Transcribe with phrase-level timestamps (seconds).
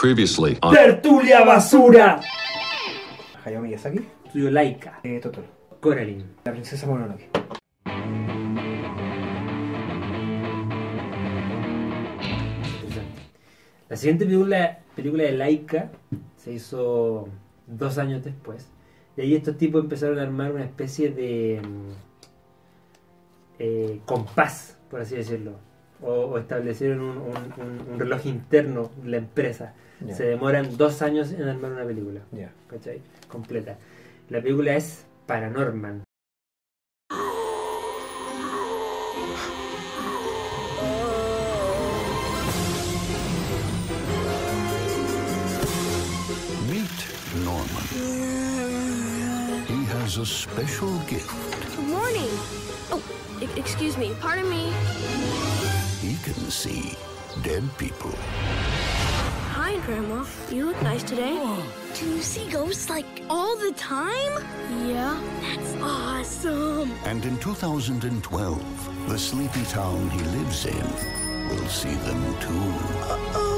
[0.00, 2.20] Previously on ¡Tertulia basura!
[3.44, 5.46] Hayao Miyazaki, Estudio Laika, eh, Totoro,
[5.78, 6.24] Coraline.
[6.42, 7.28] la princesa Mononoke.
[12.80, 13.20] Interesante.
[13.90, 15.90] La siguiente película, película de Laika
[16.36, 17.28] se hizo
[17.66, 18.70] dos años después.
[19.18, 21.90] Y ahí estos tipos empezaron a armar una especie de mm,
[23.58, 25.58] eh, compás, por así decirlo.
[26.02, 29.74] O, o establecieron un, un- un- un reloj interno de la empresa.
[30.06, 30.14] Ya.
[30.14, 32.20] Se demoran dos años en armar una película.
[32.32, 32.50] Ya.
[32.68, 33.02] ¿cachai?
[33.28, 33.76] Completa.
[34.30, 36.04] La película es Paranorman.
[46.68, 46.98] Meet
[47.44, 47.86] Norman.
[49.68, 51.30] He has a special gift.
[51.76, 52.30] Good morning.
[52.90, 53.02] Oh,
[53.40, 54.14] e- excuse me.
[54.20, 54.72] Pardon me.
[56.00, 56.96] He can see
[57.42, 58.14] dead people.
[59.52, 60.24] Hi, Grandma.
[60.50, 61.36] You look nice today.
[61.94, 64.32] Do you see ghosts like all the time?
[64.88, 65.20] Yeah.
[65.42, 66.90] That's awesome.
[67.04, 70.86] And in 2012, the sleepy town he lives in
[71.50, 72.70] will see them too.
[73.34, 73.49] He's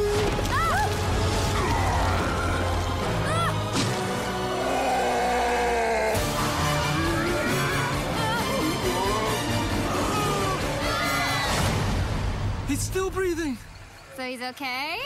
[14.22, 15.02] So he's okay?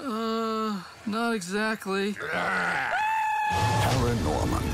[0.00, 2.16] Uh, not exactly.
[3.52, 4.64] Paranorman.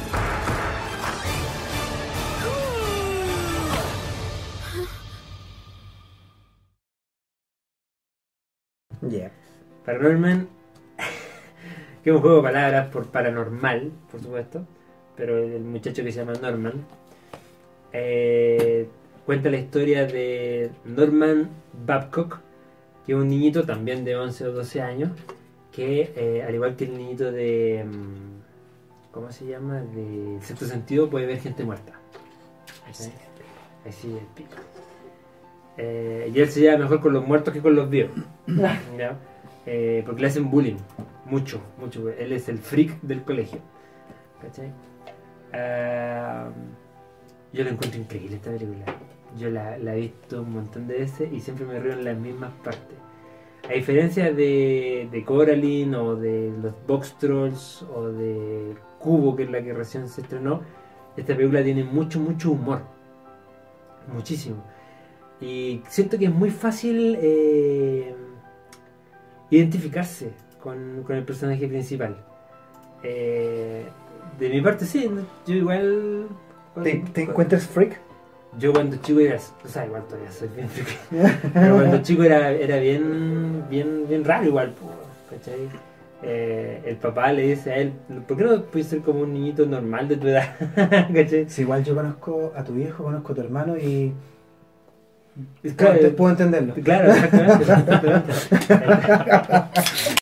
[9.11, 9.31] Ya.
[9.85, 10.49] Paranorman,
[12.05, 14.65] que es un juego de palabras por paranormal, por supuesto,
[15.17, 16.87] pero el muchacho que se llama Norman
[17.93, 18.89] eh,
[19.27, 21.51] cuenta la historia de Norman
[21.85, 22.39] Babcock,
[23.05, 25.11] que es un niñito también de 11 o 12 años,
[25.73, 27.85] que eh, al igual que el niñito de...
[27.85, 29.81] mm, ¿Cómo se llama?
[29.81, 31.93] De sexto sentido puede ver gente muerta.
[32.89, 33.11] Así
[33.89, 34.57] Así de pico.
[35.79, 38.13] Eh, y él se lleva mejor con los muertos que con los vivos.
[38.99, 39.17] ¿ya?
[39.65, 40.77] Eh, porque le hacen bullying.
[41.25, 42.11] Mucho, mucho.
[42.11, 43.59] Él es el freak del colegio.
[44.41, 44.71] ¿Cachai?
[45.53, 46.51] Ah,
[47.53, 48.85] yo lo encuentro increíble esta película.
[49.39, 52.17] Yo la, la he visto un montón de veces y siempre me río en las
[52.17, 52.97] mismas partes.
[53.69, 59.51] A diferencia de, de Coraline o de los Box Trolls o de Cubo, que es
[59.51, 60.63] la que recién se estrenó,
[61.17, 62.83] esta película tiene mucho, mucho humor.
[64.13, 64.63] Muchísimo.
[65.41, 68.15] Y siento que es muy fácil eh,
[69.51, 70.31] identificarse
[70.63, 72.17] con, con el personaje principal.
[73.03, 73.85] Eh,
[74.39, 75.11] de mi parte, sí,
[75.47, 76.29] yo igual.
[76.83, 78.01] ¿Te, te encuentras freak?
[78.59, 79.37] Yo cuando chico era.
[79.65, 80.95] O sea, igual todavía soy bien friki.
[81.53, 84.73] Pero cuando chico era, era bien, bien, bien raro, igual.
[85.31, 85.69] ¿cachai?
[86.23, 87.93] Eh, el papá le dice a él:
[88.27, 90.55] ¿Por qué no puedes ser como un niñito normal de tu edad?
[91.15, 91.47] ¿cachai?
[91.49, 94.13] Si igual yo conozco a tu viejo, conozco a tu hermano y
[95.77, 96.73] Claro, puedo entenderlo.
[96.83, 97.63] Claro, exactamente.
[97.63, 98.33] exactamente.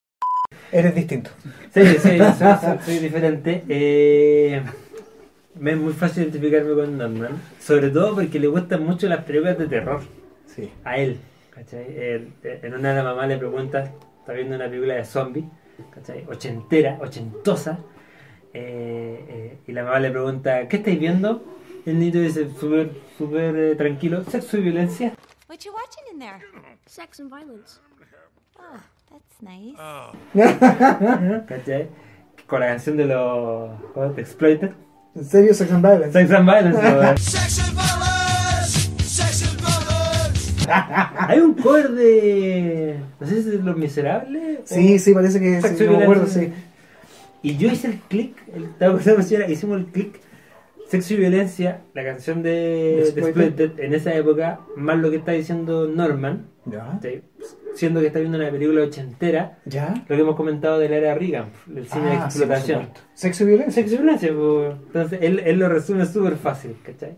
[0.73, 1.31] Eres distinto.
[1.73, 3.63] Sí, sí, soy, soy- soy diferente.
[3.69, 4.61] Eh,
[5.57, 9.59] me es muy fácil identificarme con Norman, sobre todo porque le gustan mucho las películas
[9.59, 10.01] de terror
[10.47, 10.71] Sí.
[10.85, 11.19] a él.
[11.51, 11.87] ¿cachai?
[11.97, 15.47] Él, eh, en una la mamá le pregunta, está viendo una película de zombies,
[15.93, 16.25] ¿cachai?
[16.29, 17.79] ochentera, ochentosa,
[18.53, 21.45] eh, eh, y la mamá le pregunta, ¿qué estáis viendo?
[21.87, 25.13] Y el niño dice, súper, súper eh, tranquilo, sexo y violencia.
[25.49, 26.41] What you watching in there?
[26.87, 27.79] Sex and violence.
[28.59, 28.79] Oh,
[29.11, 29.77] that's nice.
[31.47, 31.89] ¿cachai?
[32.47, 33.71] Con la canción de los.
[34.15, 34.73] The Exploited.
[35.17, 36.13] ¿En serio, Sex and Violence?
[36.13, 36.81] Sex and Violence.
[41.29, 42.97] Hay un cover de.
[43.21, 44.61] No sé si es Los Miserables.
[44.61, 46.53] o- Sí, sí, parece que Sexo sí, no me acuerdo, sí.
[47.43, 48.37] Y yo hice el click.
[48.57, 50.21] Estaba con esa señora, hicimos el click.
[50.89, 55.87] Sexo y violencia, la canción de, de en esa época, más lo que está diciendo
[55.89, 56.99] Norman, ¿Ya?
[57.03, 57.23] ¿sí?
[57.75, 59.95] Siendo que está viendo una película ochentera, ¿Ya?
[60.09, 62.81] lo que hemos comentado de la era Reagan, el cine de Ah, sí, por explotación.
[62.87, 63.01] supuesto.
[63.15, 63.73] ¿Sexo y violencia?
[63.83, 64.75] Sexo y violencia, pues.
[64.87, 67.17] Entonces él, él lo resume súper fácil, ¿cachai?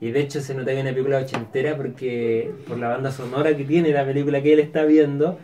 [0.00, 3.54] Y de hecho se nota que es una película ochentera porque por la banda sonora
[3.56, 5.38] que tiene la película que él está viendo,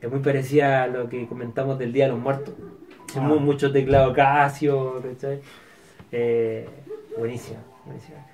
[0.00, 2.54] es muy parecida a lo que comentamos del Día de los Muertos.
[3.08, 3.20] Es Ah.
[3.20, 5.40] muy- mucho teclado Casio, ¿cachai?
[6.12, 6.66] Eh,
[7.18, 8.26] buenísima, buenísima.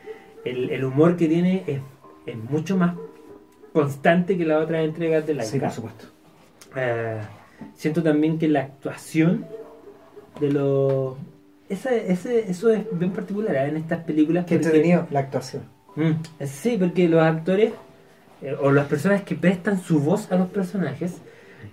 [0.44, 1.80] El, el humor que tiene es,
[2.26, 2.94] es mucho más
[3.81, 6.06] constante que las otras entregas de la Sí, por supuesto.
[6.76, 7.20] eh,
[7.75, 9.44] siento también que la actuación
[10.40, 11.14] de los
[11.69, 13.69] ese, ese, eso es bien particular ¿eh?
[13.69, 14.46] en estas películas.
[14.46, 15.64] Qué porque- entretenido la actuación.
[15.96, 16.12] Mm,
[16.46, 17.73] sí, porque los actores
[18.43, 21.17] eh, o las personas que prestan su voz a los personajes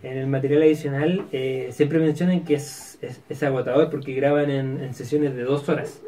[0.02, 4.80] en el material adicional eh, siempre mencionan que es, es, es agotador porque graban en,
[4.84, 6.02] en sesiones de dos horas.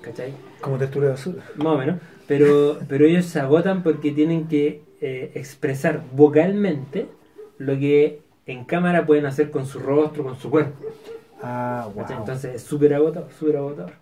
[0.00, 0.32] ¿Cachai?
[0.62, 1.42] Como textura de basura.
[1.56, 1.96] Más o menos.
[2.26, 7.06] Pero, pero ellos se agotan porque tienen que eh, expresar vocalmente
[7.58, 10.84] lo que en cámara pueden hacer con su rostro, con su cuerpo.
[11.42, 12.04] Ah, wow.
[12.10, 13.92] Entonces es súper agotador, súper agotador.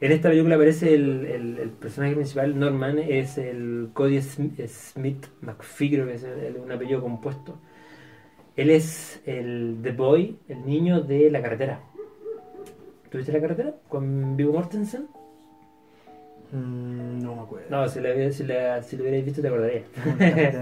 [0.00, 5.26] En esta película aparece el, el- el personaje principal, Norman, es el Cody Sm- Smith
[5.40, 7.58] McPhee, creo que es el- un apellido compuesto.
[8.56, 11.80] Él es el The Boy, el niño de la carretera.
[13.10, 13.74] ¿Tuviste la carretera?
[13.88, 15.06] Con Viggo Mortensen.
[16.52, 17.66] Mm, no me acuerdo.
[17.70, 19.84] No, si, la, si, la, si lo hubierais visto te acordarías.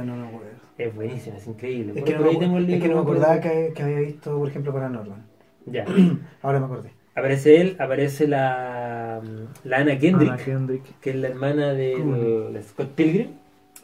[0.05, 0.49] no me acuerdo.
[0.79, 1.93] es buenísimo, es increíble.
[1.95, 2.95] Es Por- que no por me, ahí tengo el acu- es libro, que no me
[2.95, 3.23] me acuerdo.
[3.25, 5.19] acordaba que, que había visto, por ejemplo, Paranormal.
[5.67, 5.85] Ya.
[6.43, 6.91] Ahora me acordé.
[7.17, 9.23] Aparece él, aparece la,
[9.63, 10.83] la Anna Kendrick, Anna Kendrick.
[11.01, 13.29] que es la hermana de Scott Pilgrim.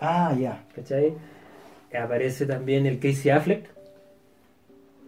[0.01, 0.65] Ah, ya.
[0.75, 1.15] ¿Cachai?
[1.97, 3.69] Aparece también el Casey Affleck,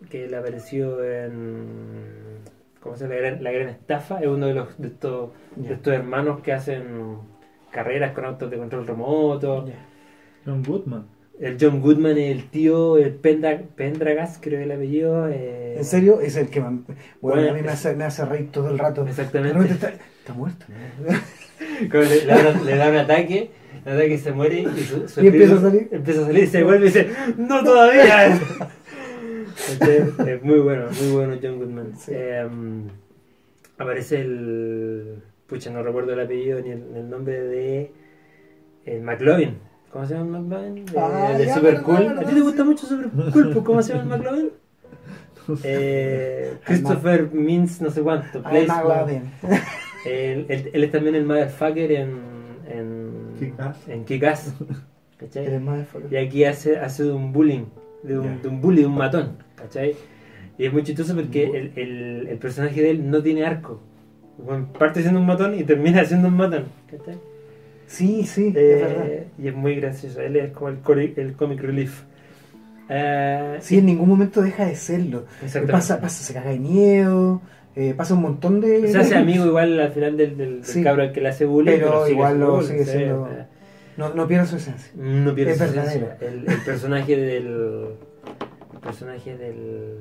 [0.09, 2.22] que él apareció en.
[2.82, 3.14] ¿Cómo se llama?
[3.14, 4.20] La gran, la gran estafa.
[4.20, 7.17] Es uno de, los, de, estos, de estos hermanos que hacen
[7.70, 9.67] carreras con autos de control remoto.
[10.44, 11.06] John Goodman.
[11.40, 15.29] El John Goodman es el tío, el Pendra- Pendragas, creo que es el apellido.
[15.29, 16.20] eh, ¿En serio?
[16.20, 16.84] Es el que me, bueno,
[17.20, 19.06] Bueno, a mí me hace, me hace reír todo el rato.
[19.06, 19.73] Exactamente.
[19.73, 20.67] Está, está muerto.
[21.90, 23.50] Como le, da, un- le da un ataque,
[23.87, 25.88] el ataque se muere y su, su Y empieza a salir.
[25.90, 27.08] empieza a salir y se vuelve y dice,
[27.38, 28.38] ¡No todavía!
[30.27, 31.97] Es muy bueno, muy bueno John Goodman.
[31.97, 32.13] Sí.
[32.15, 32.49] Eh,
[33.79, 35.23] aparece el.
[35.47, 37.93] Pucha, no recuerdo el apellido ni el, el nombre de.
[38.85, 39.59] El McLovin.
[39.91, 40.87] ¿Cómo se llama el McLovin?
[40.87, 42.09] De, Ah, de ya, Super Cool.
[42.19, 43.63] ¿A ti te gusta mucho Super Cool?
[43.65, 44.51] ¿Cómo se llama el McLovin?
[45.65, 48.43] Eh, Christopher Mintz, no sé cuánto.
[48.43, 49.31] Place- McLovin.
[50.07, 52.19] él, él- él es también el motherfucker en,
[52.69, 53.89] en Kick-Ass.
[53.89, 54.55] En Kick-Ass,
[56.11, 57.67] Y aquí hace, hace un bullying,
[58.03, 58.43] de un, Ya.
[58.43, 59.95] de un bully, de un matón, ¿cachai?
[60.59, 63.81] Y es muy chistoso porque el, el, el personaje de él no tiene arco.
[64.79, 67.17] Parte siendo un matón y termina siendo un matón, ¿cachai?
[67.87, 69.07] Sí, sí, es Eh, verdad.
[69.39, 72.03] y es muy gracioso, él es como el, el comic relief.
[72.89, 75.25] Eh, Sí, en ningún momento deja de serlo.
[75.71, 77.41] Pasa, pasa, se caga de miedo,
[77.77, 78.89] eh, pasa un montón de...
[78.89, 80.83] se hace amigo igual al final del, del, del Sí.
[80.83, 83.49] cabro al que le hace bullying, Pero pero, igual lo sigue siendo- o sea,
[83.97, 84.93] No, no pierde su esencia.
[84.97, 86.06] No pierde Es su verdadero.
[86.06, 86.29] esencia.
[86.29, 87.47] El, el personaje del.
[88.73, 89.97] El personaje del.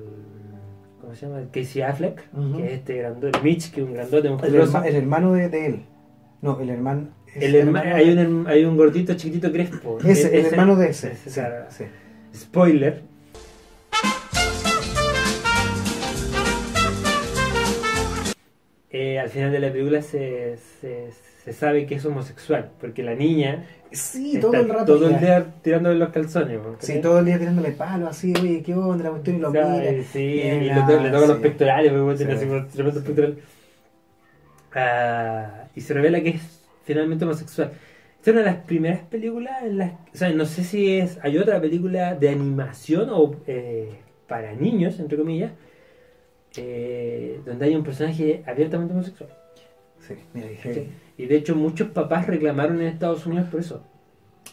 [1.02, 1.40] ¿Cómo se llama?
[1.40, 2.24] El Casey Affleck,
[2.56, 3.40] que es este grandote.
[3.42, 5.86] Mitch, que es un grandote El, herma- el hermano de, de él.
[6.42, 7.10] No, el hermano...
[7.36, 9.98] El herma- hay, un, hay un gordito chiquitito crespo.
[10.04, 11.12] Ese, el Ese- hermano de ese.
[11.14, 11.66] ese, sí, claro.
[11.70, 11.86] sí.
[12.36, 13.02] Spoiler.
[18.90, 21.10] Eh, al final de la película se, se,
[21.44, 24.86] se sabe que es homosexual, porque la niña Sí, todo el rato.
[24.96, 26.60] todo el día tirándole los calzones.
[26.62, 26.78] ¿no?
[26.80, 29.82] Sí, todo el día tirándole palo así, oye, qué onda la cuestión y lo mira.
[30.14, 33.38] sí, y le, to- le toca los pectorales, como tremendos pectorales.
[34.74, 36.42] Ah, y se revela que es
[36.86, 37.72] finalmente homosexual.
[38.18, 39.92] Esta es una de las primeras películas en las.
[40.14, 41.20] O sea, no sé si es.
[41.24, 43.90] Hay otra película de animación o eh,
[44.28, 45.52] para niños, entre comillas,
[46.56, 49.30] eh, donde hay un personaje abiertamente homosexual.
[50.08, 50.48] Sí, mira.
[51.18, 53.84] Y de hecho, muchos papás reclamaron en Estados Unidos por eso.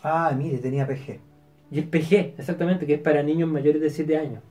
[0.03, 1.21] Ah, mire, tenía PG.
[1.71, 4.43] Y es PG, exactamente, que es para niños mayores de 7 años.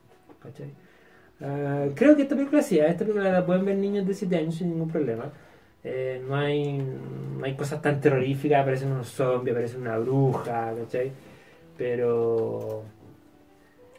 [1.41, 4.55] Ah, creo que esta película sí, esta película la pueden ver niños de 7 años
[4.55, 5.31] sin ningún problema.
[5.83, 11.11] Eh, no, hay, no hay cosas tan terroríficas, aparecen unos zombies, aparece una bruja, ¿cachai?
[11.77, 12.83] Pero.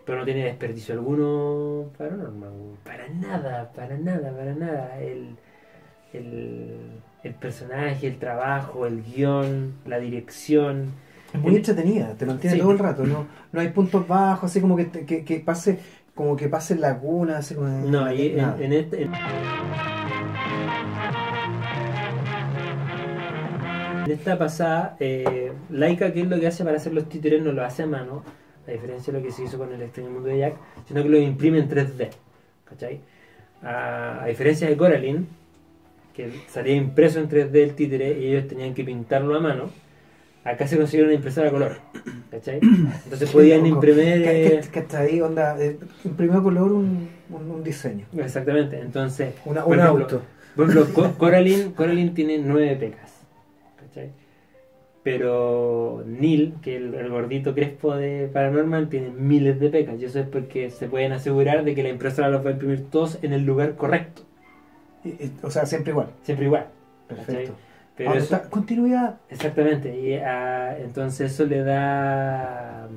[0.04, 2.52] Pero no tiene desperdicio alguno paranormal.
[2.84, 5.00] Para nada, para nada, para nada.
[5.00, 5.36] El,
[6.12, 6.74] el,
[7.24, 10.92] el personaje, el trabajo, el guion, la dirección.
[11.32, 12.62] Es muy entretenida, te mantiene Sí.
[12.62, 15.78] todo el rato, no, no hay puntos bajos, así como que, que, que pase,
[16.14, 18.56] como que pase laguna, así como No, ahí en, nada.
[18.60, 19.02] en este.
[19.02, 19.10] En,
[24.04, 27.42] en esta pasada, eh, Laika, ¿qué es lo que hace para hacer los títeres?
[27.42, 28.22] No lo hace a mano,
[28.66, 30.54] a diferencia de lo que se hizo con el extraño mundo de Jack,
[30.86, 32.08] sino que lo imprime en 3D.
[32.64, 33.00] ¿Cachai?
[33.62, 35.26] A, a diferencia de Coraline,
[36.18, 39.70] que salía impreso en 3D el títere y ellos tenían que pintarlo a mano,
[40.42, 41.76] acá se consiguió una impresora a color.
[42.30, 42.58] ¿Cachai?
[43.04, 44.24] Entonces podían imprimir.
[44.26, 49.32] Eh, que está ahí, onda, eh, imprimió a color un, un, un diseño, Exactamente, entonces.
[49.44, 50.22] una, un ejemplo, auto.
[50.56, 53.12] Por ejemplo, Co- Coraline, Coraline tiene nueve pecas.
[53.78, 54.10] ¿Cachai?
[55.04, 60.00] Pero Neil, que el, el gordito crespo de Paranormal, tiene miles de pecas.
[60.00, 62.90] Y eso es porque se pueden asegurar de que la impresora los va a imprimir
[62.90, 64.22] todos en el lugar correcto.
[65.42, 66.08] O sea, siempre igual.
[66.22, 66.66] Siempre igual.
[67.06, 67.54] Perfecto.
[67.96, 69.16] Pero eso- está, continuidad.
[69.30, 69.98] Exactamente.
[69.98, 72.88] Y ah, entonces eso le da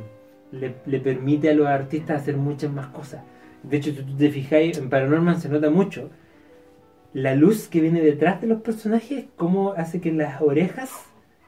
[0.51, 3.21] le, le permite a los artistas hacer muchas más cosas.
[3.63, 6.09] De hecho, si tú te fijáis, en Paranorman se nota mucho
[7.13, 10.91] la luz que viene detrás de los personajes, cómo hace que las orejas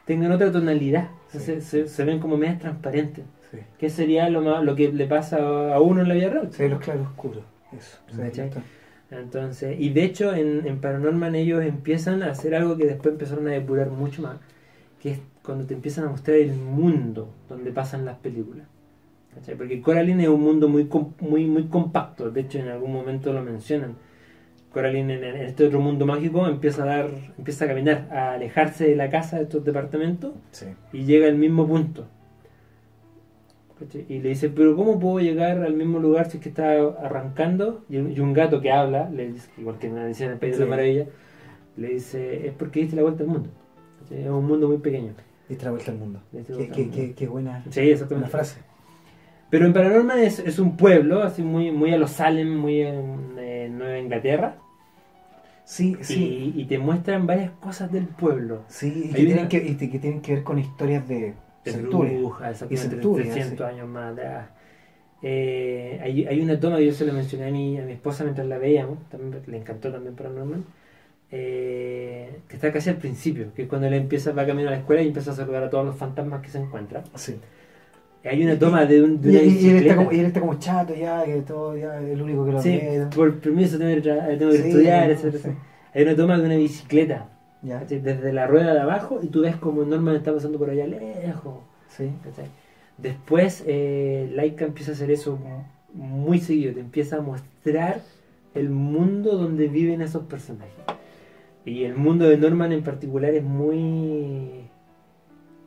[0.05, 1.09] tengan otra tonalidad.
[1.27, 1.45] O sea, Sí.
[1.45, 3.25] se, se- se ven como medias transparentes.
[3.51, 3.59] Sí.
[3.77, 5.37] Que sería lo, más, lo que le pasa
[5.73, 6.49] a uno en la vida real.
[6.51, 7.43] Sí, los claroscuros.
[7.71, 7.97] Eso.
[9.19, 13.47] Entonces, y de hecho en, en Paranorman ellos empiezan a hacer algo que después empezaron
[13.47, 14.37] a depurar mucho más,
[15.01, 18.65] que es cuando te empiezan a mostrar el mundo donde pasan las películas.
[19.35, 19.55] ¿Cachai?
[19.55, 20.87] Porque Coraline es un mundo muy,
[21.19, 23.95] muy, muy compacto, de hecho en algún momento lo mencionan.
[24.71, 28.87] Coraline en, en este otro mundo mágico empieza a dar, empieza a caminar, a alejarse
[28.87, 30.65] de la casa de estos departamentos Sí.
[30.91, 32.07] y llega al mismo punto.
[33.83, 34.05] ¿Cachai?
[34.09, 36.71] Y le dice, pero ¿cómo puedo llegar al mismo lugar si es que está
[37.01, 37.83] arrancando?
[37.89, 40.57] Y, y un gato que habla, le dice, igual que en la edición del País
[40.57, 41.05] de la Maravilla,
[41.77, 43.49] le dice, es porque diste la vuelta al mundo.
[44.01, 44.23] ¿Cachai?
[44.23, 45.13] Es un mundo muy pequeño.
[45.49, 46.19] Diste la vuelta al mundo.
[46.31, 47.13] Qué, vuelta qué, al qué, mundo.
[47.17, 48.13] qué buena, Sí, exactamente.
[48.15, 48.59] buena frase.
[49.49, 53.35] Pero en Paranormal es, es un pueblo, así muy, muy a los Salem, muy en
[53.37, 54.55] eh, Nueva Inglaterra,
[55.65, 56.51] Sí, sí.
[56.55, 58.63] y, y te muestran varias cosas del pueblo.
[58.67, 61.33] Sí, y que, tienen una- que, y que tienen que ver con historias de
[62.51, 63.73] exactamente, Centuria, 300 sí.
[63.75, 64.49] años más atrás.
[65.21, 68.23] Eh, hay, hay una toma que yo se la mencioné a mi, a mi esposa
[68.25, 70.63] mientras la veíamos, también le encantó también Paranormal,
[71.31, 74.77] eh, que está casi al principio, que es cuando él empieza, va camino a la
[74.79, 77.03] escuela y empieza a saludar a todos los fantasmas que se encuentra.
[77.15, 77.39] Sí.
[78.25, 79.95] Hay una toma de, un, de una y- y él está bicicleta.
[79.95, 82.61] como, y él está como chato ya, que todo ya es el único que lo
[82.61, 83.07] Sí, ve.
[83.15, 85.49] por permiso tengo tengo que Sí, estudiar, no, sí.
[85.93, 87.29] Hay una toma de una bicicleta,
[87.63, 90.85] Ya, desde la rueda de abajo y tú ves como Norman está pasando por allá
[90.85, 91.55] lejos.
[91.89, 92.09] sí.
[92.97, 95.39] Después, eh, Laika empieza a hacer eso
[95.93, 98.01] muy seguido, te empieza a mostrar
[98.53, 100.73] el mundo donde viven esos personajes.
[101.65, 104.69] Y el mundo de Norman en particular es muy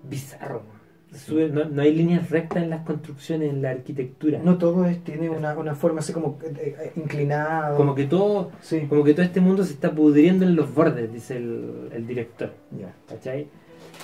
[0.09, 0.76] bizarro.
[1.13, 4.41] Sube- no, no hay líneas rectas en las construcciones, en la arquitectura.
[4.43, 7.77] No todo es, tiene una, una forma así como eh, eh, inclinado.
[7.77, 8.87] Como que todo, Sí.
[8.89, 12.53] como que todo este mundo se está pudriendo en los bordes, dice el, el director.
[12.79, 12.93] Ya.
[13.09, 13.49] ¿cachai?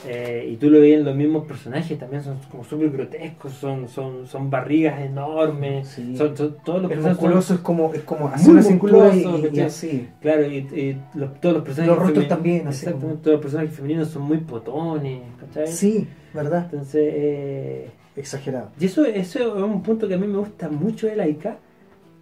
[0.06, 3.88] Eh, y tú lo ves en los mismos personajes, también son como súper grotescos, son,
[3.88, 6.16] son, son barrigas enormes, Sí.
[6.16, 9.60] son, son- todos los personajes son- musculoso es como, es como hacer una cintura y,
[9.60, 10.08] así.
[10.20, 13.40] Claro, y, y los- todos los personajes Los rostros también, así Exactamente, como- todos los
[13.42, 15.68] personajes femeninos son muy potones, ¿cachai?
[15.68, 16.68] Sí, ¿verdad?
[16.72, 18.70] Entonces, eh, Exagerado.
[18.80, 21.58] y eso, eso es un punto que a mí me gusta mucho de Laika,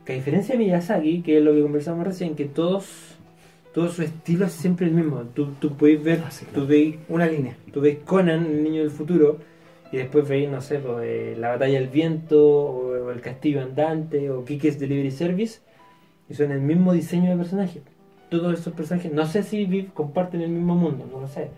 [0.04, 3.09] que a diferencia de Miyazaki, que es lo que conversamos recién, que todos,
[3.72, 5.20] todo su estilo es siempre el mismo.
[5.34, 6.62] Tú, tú puedes ver, Ah, sí, claro.
[6.62, 7.56] tú ves Una línea.
[7.72, 9.38] tú ves Conan, el niño del futuro,
[9.92, 13.60] y después veis, no sé, pues, eh, La Batalla del Viento, o, o El Castillo
[13.62, 15.60] Andante, o Kiki's Delivery Service,
[16.28, 17.82] y son el mismo diseño de personaje.
[18.28, 21.48] Todos esos personajes, no sé si vi- comparten el mismo mundo, no lo sé,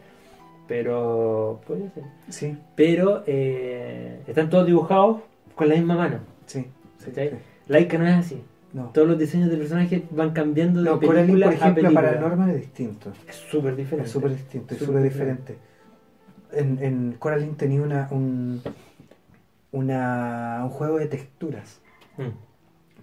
[0.69, 2.05] pero puede ser.
[2.31, 5.19] Sí, Pero eh, están todos dibujados
[5.55, 6.19] con la misma mano.
[6.47, 6.65] sí.
[6.99, 7.31] sí, sí.
[7.69, 8.41] Laika no es así.
[8.73, 8.87] No.
[8.91, 12.09] Todos los diseños de personajes van cambiando de No, Coraline, película por a ejemplo, película.
[12.11, 13.13] para Norman es distinto.
[13.29, 14.07] Es súper diferente.
[14.07, 15.59] Es súper distinto, es Súper diferente.
[16.53, 18.63] En, en Coraline tenía una, un,
[19.73, 21.81] una, un juego de texturas
[22.19, 22.29] Mm.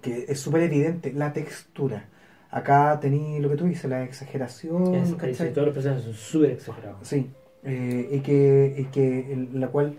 [0.02, 2.06] que es súper evidente, la textura.
[2.52, 6.52] Acá tenía lo que tú dices, la exageración, Es- sí, todos los personajes son súper
[6.52, 7.08] exagerados.
[7.08, 7.30] Sí,
[7.64, 9.96] eh, y que, y que en la cual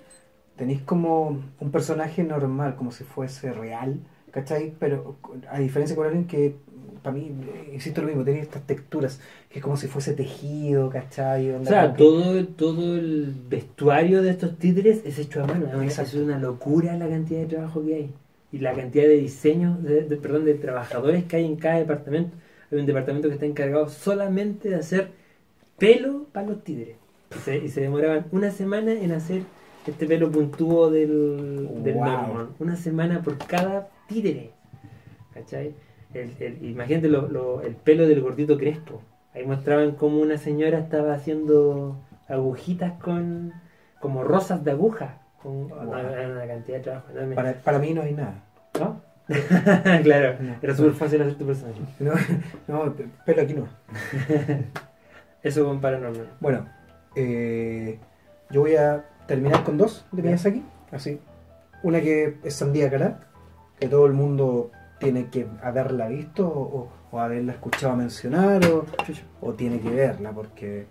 [0.56, 3.98] tenéis como un personaje normal, como si fuese real,
[4.30, 4.72] ¿cachai?
[4.78, 5.16] Pero
[5.50, 6.54] a diferencia de Coraline, que
[7.02, 7.32] para mí,
[7.72, 11.50] insisto lo mismo, tenía estas texturas, que es como si fuese tejido, ¿cachai?
[11.52, 15.66] O sea, que- todo, todo el vestuario de estos títeres es hecho a mano.
[15.66, 18.10] Es una- Es una locura la cantidad de trabajo que hay.
[18.52, 22.36] Y la cantidad de diseños, de, de- perdón, de trabajadores que hay en cada departamento.
[22.70, 25.08] Hay un departamento que está encargado solamente de hacer
[25.78, 26.96] pelo para los títeres.
[27.34, 29.42] Y se, y se demoraban una semana en hacer
[29.86, 32.04] este pelo puntúo del, del Wow.
[32.04, 32.48] Norman.
[32.58, 34.50] Una semana por cada títere.
[35.34, 35.74] ¿Cachai?
[36.12, 39.00] El, el- imagínate lo- lo- el pelo del gordito crespo.
[39.32, 41.96] Ahí mostraban cómo una señora estaba haciendo
[42.28, 43.52] agujitas con
[44.00, 45.18] como rosas de aguja.
[45.42, 45.88] Con Wow.
[45.88, 47.34] una, una cantidad de trabajo enorme.
[47.34, 48.42] para, para mí no hay nada.
[48.78, 49.00] ¿No?
[50.02, 50.56] claro, No.
[50.60, 51.80] era súper fácil hacer tu personaje.
[52.00, 52.12] No,
[52.66, 53.68] no, pero aquí no.
[55.42, 56.28] Eso con Paranormal.
[56.40, 56.66] Bueno,
[57.14, 57.98] eh,
[58.50, 60.28] yo voy a terminar con dos de Ya.
[60.28, 60.62] Miyazaki.
[60.90, 61.20] Así.
[61.82, 63.20] Una que es Sandía Kará,
[63.80, 68.84] que todo el mundo tiene que haberla visto o, o haberla escuchado mencionar o,
[69.40, 70.86] o tiene que verla, porque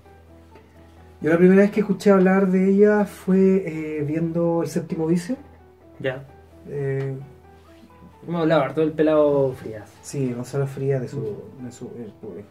[1.21, 3.63] yo la primera vez que escuché hablar de ella fue
[3.99, 5.35] eh, viendo El Séptimo Vicio.
[5.99, 6.23] Ya.
[6.67, 7.15] Eh,
[8.27, 9.89] Hemos hablado harto del pelado Frías.
[10.01, 11.21] sí, Gonzalo Frías de su,
[11.63, 11.89] de su-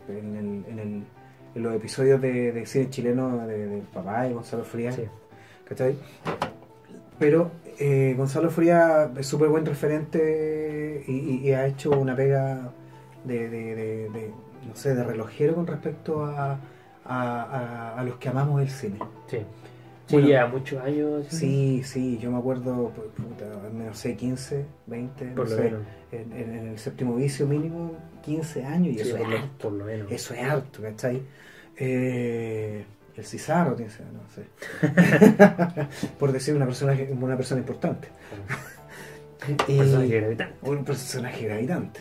[0.08, 1.02] en, el- en el-
[1.54, 4.94] en los episodios de, de cine chileno de, de papá y Gonzalo Frías.
[4.94, 5.04] Sí.
[5.64, 5.96] ¿Cachai?
[7.18, 12.70] Pero eh, Gonzalo Fría es súper buen referente y, y- y ha hecho una pega
[13.24, 14.30] de, de- de- de,
[14.66, 18.98] no sé, de relojero con respecto a, a- a- a los que amamos el cine.
[19.26, 19.38] Sí.
[20.06, 20.28] Sí, Bueno.
[20.28, 21.26] lleva muchos años.
[21.28, 23.44] Sí, sí, yo me acuerdo, pu- puta,
[23.74, 25.80] no sé, 15, 20, no Por lo sé, menos.
[26.12, 29.68] En, en- en el séptimo vicio mínimo, 15 años, y Sí, eso es harto.
[29.68, 30.10] por lo menos.
[30.10, 31.20] Eso es harto, ¿cachai?
[31.76, 32.84] Eh,
[33.18, 34.44] el Cizarro tiene no sé.
[36.18, 38.08] Por decir una persona, una persona importante.
[39.66, 40.54] Y- Personaje gravitante.
[40.62, 42.00] un personaje gravitante.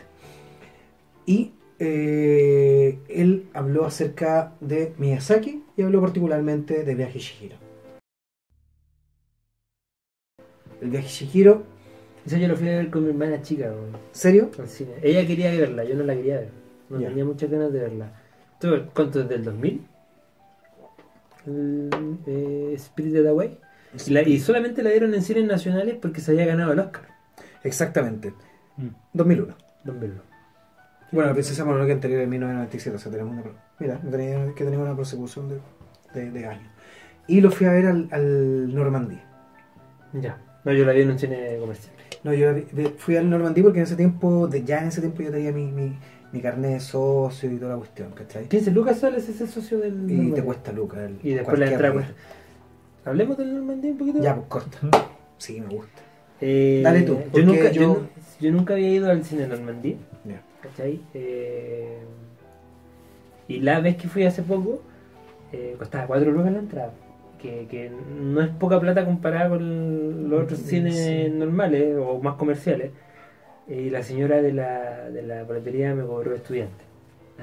[1.25, 7.55] Y eh, él habló acerca de Miyazaki y habló particularmente de Viaje Shihiro.
[10.81, 11.63] El Viaje Shihiro,
[12.25, 14.51] Eso yo lo fui a ver con mi hermana chica, weón, ¿serio?
[15.01, 16.49] Ella quería verla, yo no la quería ver.
[16.89, 18.21] No tenía muchas ganas de verla.
[18.59, 19.87] ¿Tú, ¿Cuánto es del 2000?
[21.47, 23.57] Eh, Spirited Away.
[24.05, 27.03] Y, la- y solamente la dieron en cines nacionales porque se había ganado el Oscar.
[27.63, 28.33] Exactamente.
[28.77, 28.87] Mm.
[29.13, 29.55] 2001.
[29.83, 30.21] Don Verlo.
[31.11, 34.53] Bueno, la princesa Mononoke anterior en 1997, o sea, tenemos una, pro- mira, no tenía
[34.53, 35.59] que tenemos una persecución de,
[36.13, 36.69] de, de años.
[37.27, 39.17] Y lo fui a ver al, al Normandí.
[40.13, 40.37] Ya.
[40.65, 41.93] No, yo la vi en un cine comercial.
[42.25, 44.99] No, yo vi- vi- fui al Normandí porque en ese tiempo, de, ya en ese
[44.99, 45.97] tiempo yo tenía mi, mi,
[46.33, 48.47] mi carnet de socio y toda la cuestión, ¿cachai?
[48.47, 50.09] 15 lucas solo es ese socio del.
[50.09, 50.99] Y te cuesta lucas.
[50.99, 52.13] el- Y después la entrada cuesta.
[53.05, 54.19] Hablemos del Normandía un poquito.
[54.21, 54.77] Ya, pues corta.
[55.37, 56.01] Sí, me gusta.
[56.41, 57.81] Eh, Dale tú, Yo nunca, yo...
[57.81, 58.07] yo- nu-
[58.39, 59.95] yo nunca había ido al cine Normandía.
[60.25, 60.41] Ya.
[60.61, 60.99] ¿Cachai?
[61.13, 61.97] Eh,
[63.47, 64.81] y la vez que fui hace poco,
[65.53, 66.91] eh, costaba 4 lucas la entrada.
[67.41, 70.65] Que, que no es poca plata comparada con los otros Sí.
[70.81, 72.91] cines normales o más comerciales.
[73.67, 76.83] Y la señora de la, de la boletería me cobró estudiante.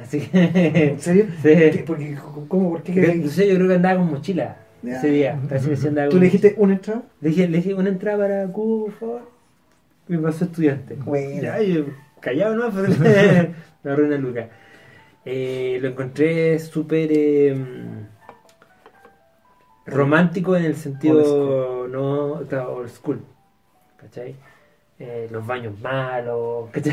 [0.01, 0.89] Así que.
[0.91, 1.27] ¿En serio?
[1.43, 1.49] Sí.
[1.49, 2.17] ¿Qué- porque,
[2.49, 2.71] ¿Cómo?
[2.71, 3.15] ¿Por qué?
[3.17, 5.39] No sé, yo creo que andaba con mochila ese día.
[5.87, 7.03] Andaba ¿Tú le dijiste una entrada?
[7.21, 9.31] Le dije, le dije una entrada para Cubo, por favor.
[10.09, 10.95] Me pasó estudiante.
[10.97, 11.41] Buena.
[11.41, 11.87] Ya, yo
[12.21, 13.55] callado no, me
[13.85, 14.49] agarré una luca.
[15.27, 17.57] Eh, lo encontré súper eh,
[19.87, 23.21] romántico en el sentido no claro, old school.
[23.97, 24.37] ¿Cachai?
[25.01, 26.85] Eh, los baños malos, pues,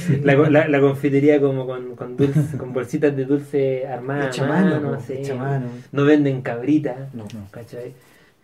[0.00, 0.20] sí.
[0.24, 4.34] La, la, la confitería como con, con, dulce, con bolsitas de dulce armadas.
[4.34, 5.12] Hecha a mano, mano, po, sí.
[5.14, 5.66] hecha mano.
[5.92, 7.14] No venden cabritas.
[7.14, 7.24] No.
[7.52, 7.92] ¿Cachai?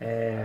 [0.01, 0.41] Eh,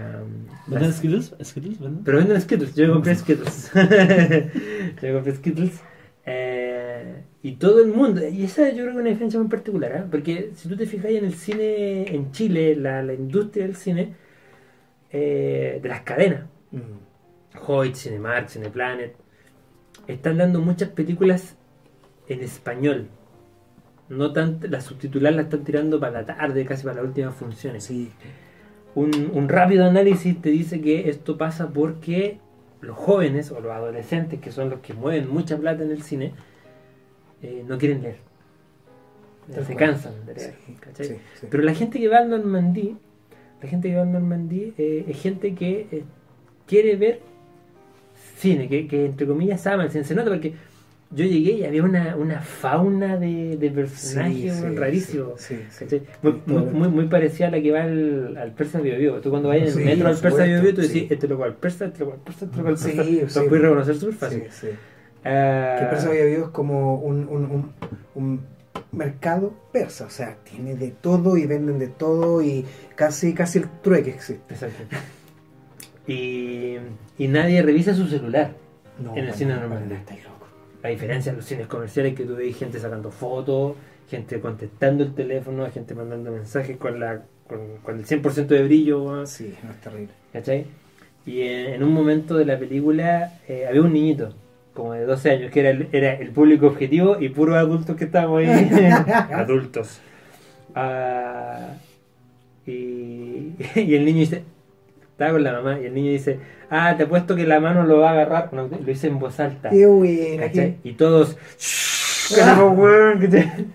[0.66, 1.36] ¿Venden las- Skittles?
[1.44, 2.04] ¿Skittles venden?
[2.04, 3.72] pero venden Skittles, yo compré Skittles.
[5.02, 5.82] yo compré Skittles.
[6.26, 9.92] Eh, y todo el mundo, y esa yo creo que es una diferencia muy particular,
[9.96, 10.04] ¿eh?
[10.10, 14.14] porque si tú te fijas en el cine en Chile, la, la industria del cine,
[15.12, 17.03] eh, de las cadenas, Mm.
[17.68, 19.16] Hoyt, Cinemark, Cineplanet,
[20.08, 21.56] están dando muchas películas
[22.28, 23.08] en español.
[24.10, 27.84] No tan, las subtituladas las están tirando para la tarde, casi para las últimas funciones
[27.86, 28.12] Sí.
[28.96, 32.40] un, un rápido análisis te dice que esto pasa porque
[32.82, 36.34] los jóvenes o los adolescentes, que son los que mueven mucha plata en el cine,
[37.42, 38.18] eh, no quieren leer.
[39.66, 40.54] Se cansan de leer.
[40.66, 41.06] Sí, ¿cachai?
[41.06, 41.48] sí, sí.
[41.50, 42.98] Pero la gente que va al Normandí,
[43.62, 46.04] la gente que va al Normandí eh, es gente que eh,
[46.68, 47.22] quiere ver
[48.44, 50.04] cine, que, que entre comillas ama el cine.
[50.04, 50.54] Se nota porque
[51.16, 54.62] yo llegué y había una, una fauna de, de personajes
[55.38, 56.02] Sí, sí, sí.
[56.24, 59.22] Muy, muy, muy, muy parecida a la que va al, al Persa Bio Bio.
[59.22, 61.44] Tú cuando vayas en el metro al Persa supuesto, Bio Bio, tú decís, este loco
[61.44, 63.42] al Persa, este al Persa, este loco al Sí, Persa.
[63.44, 64.44] Lo puedes reconocer súper fácil.
[64.52, 64.68] Sí.
[65.26, 67.72] Ah, Que el persa había es como un, un, un,
[68.16, 68.42] un
[68.92, 73.66] mercado persa, o sea, tiene de todo y venden de todo y casi casi el
[73.82, 74.54] trueque existe.
[74.54, 74.84] Exacto.
[76.08, 76.78] Y,
[77.18, 78.52] y nadie revisa su celular.
[79.00, 79.84] No, En el cine normal.
[80.84, 83.76] A diferencia de los cines comerciales que tú ves gente sacando fotos,
[84.10, 89.26] gente contestando el teléfono, gente mandando mensajes con la con, con el 100% de brillo,
[89.26, 90.14] Sí, no es terrible.
[90.32, 90.66] ¿cachai?
[91.26, 94.34] Y en, en un momento de la película eh, había un niñito,
[94.74, 98.06] como de 12 años, que era el, era el público objetivo y puros adultos que
[98.06, 98.70] estábamos ahí.
[99.32, 100.00] adultos.
[100.76, 101.76] Ah,
[102.66, 104.44] y, y el niño dice,
[105.26, 108.00] estaba con la mamá, y el niño dice, ah, te apuesto que la mano lo
[108.00, 108.54] va a agarrar.
[108.54, 109.70] No, lo hice en voz alta.
[109.70, 111.38] Qué buena, qué- Y todos.
[112.36, 113.66] ¿cachai?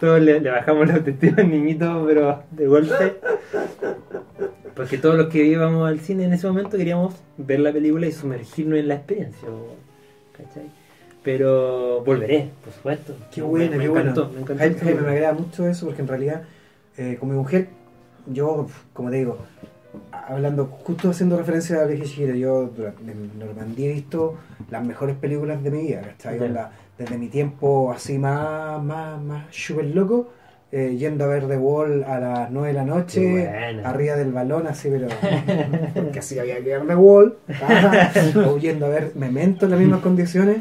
[0.00, 3.14] Todos le, le bajamos la autoestima al niñito, pero de golpe.
[4.74, 8.12] Porque todos los que íbamos al cine en ese momento queríamos ver la película y
[8.12, 9.48] sumergirnos en la experiencia.
[10.36, 10.64] ¿cachai?
[11.22, 13.16] Pero volveré, por supuesto.
[13.32, 14.34] Qué Me- buena, me, qué encantó, buena.
[14.46, 14.84] me encantó.
[14.84, 16.42] Jaime, me agrada mucho eso porque en realidad,
[16.98, 17.68] eh, con mi mujer,
[18.26, 19.38] yo, como te digo,
[20.12, 24.36] hablando, justo haciendo referencia a Chihiro, yo durante- en Normandía he visto
[24.70, 26.38] las mejores películas de mi vida, ¿cachai?
[26.40, 30.30] Onda, desde mi tiempo así más, más, más súper loco,
[30.72, 33.48] eh, yendo a ver The Wall a las 9 de la noche,
[33.84, 35.06] arriba del balón, así, pero.
[35.94, 37.36] Porque así había que ver The Wall.
[37.62, 38.10] ah,
[38.48, 40.58] o yendo a ver Memento en las mismas condiciones.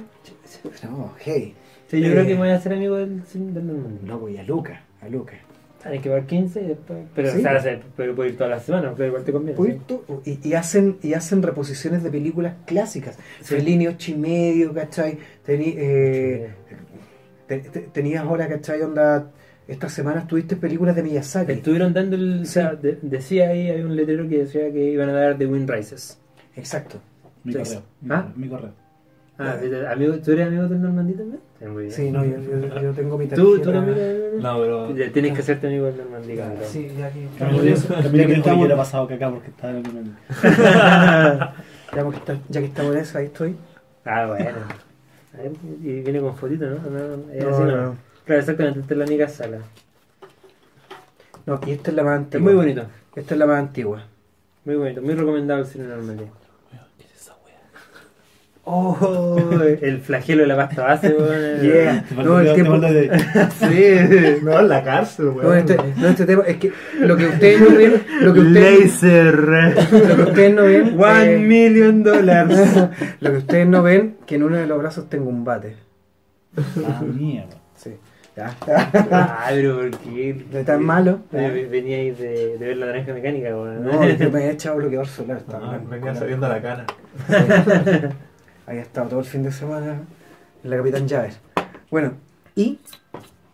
[0.83, 1.55] No, hey.
[1.89, 4.05] Sí, yo Eh, creo que me voy a hacer amigo del, del.
[4.05, 5.33] No voy a Luca, a Luca.
[5.85, 6.99] Hay que ver 15 y después.
[7.13, 7.39] Pero, Sí.
[7.39, 9.57] o sea, se- pero puedo ir todas las semanas, pero igual te conviene.
[10.25, 10.39] Sí.
[10.43, 13.17] y, y hacen y hacen reposiciones de películas clásicas.
[13.41, 13.55] Sí.
[13.55, 15.17] Fellini ocho y medio, ¿cachai?
[15.45, 16.49] Tení- eh,
[17.47, 18.81] te- te- tenías ahora, ¿cachai?
[18.81, 19.29] Onda,
[19.67, 21.51] estas semanas tuviste películas de Miyazaki.
[21.51, 22.41] Estuvieron dando el.
[22.43, 25.45] O sea, de- decía ahí, hay un letrero que decía que iban a dar The
[25.47, 26.17] Wind Rises.
[26.55, 26.99] Exacto.
[27.43, 27.81] Mi correo.
[28.09, 28.21] ¿Ah?
[28.21, 28.82] correo, mi correo.
[29.43, 31.39] Ah, amigo, ¿tú eres amigo del Normandí también?
[31.59, 31.91] Sí, muy bien.
[31.95, 33.63] Sí, no, yo, yo- yo tengo mi ¿Tú, tarjeta.
[33.63, 34.95] tú eres amigo del No, pero.
[34.95, 36.57] Ya Tienes que hacerte amigo del Normandí, cabrón.
[36.65, 39.83] Sí, ya que Camilo que que estamos- yo era pasado caca porque estaba en el
[39.93, 40.17] momento.
[40.41, 41.53] ya
[42.09, 43.55] que está- ya que estamos en eso, ahí estoy.
[44.05, 44.57] Ah, bueno.
[45.83, 46.75] Y viene con fotito, ¿no?
[46.89, 47.97] No, es No, así, no, ¿no?
[48.25, 49.57] Claro, exactamente, esta es la única sala.
[51.45, 52.43] No, y esta es la más Es antigua.
[52.45, 52.83] muy bonito,
[53.15, 54.03] Esta es la más antigua.
[54.65, 56.23] muy bonito, muy recomendado el cine Normandí.
[56.97, 57.59] ¿Qué es esa wea?
[58.65, 61.61] Oh, el flagelo de la pasta base, weón.
[61.61, 62.05] Yeah.
[62.15, 62.79] No, el tiempo.
[63.59, 64.39] Sí.
[64.41, 65.43] No, en la cárcel, weón.
[65.43, 66.71] No, este, no, este tema es que
[67.01, 69.35] lo que ustedes no ven, lo que ustedes, Laser.
[69.91, 72.89] lo que ustedes no ven, One eh, million dollars.
[73.19, 75.75] lo que ustedes no ven, que en uno de los brazos tengo un bate.
[76.57, 77.57] Ah, mierda.
[77.75, 77.97] Sí.
[78.37, 78.55] Ya.
[79.11, 80.45] Ah, pero ¿por qué?
[80.49, 81.19] De tan malo.
[81.31, 83.83] Veníais de, de ver la naranja mecánica, weón.
[83.83, 85.41] No, es que me he echado bloqueador solar.
[85.51, 86.85] Ah, venía saliendo a la cana.
[88.65, 90.01] Había estado todo el fin de semana
[90.63, 91.39] en la Capitán Llaves.
[91.91, 92.13] Bueno,
[92.55, 92.79] y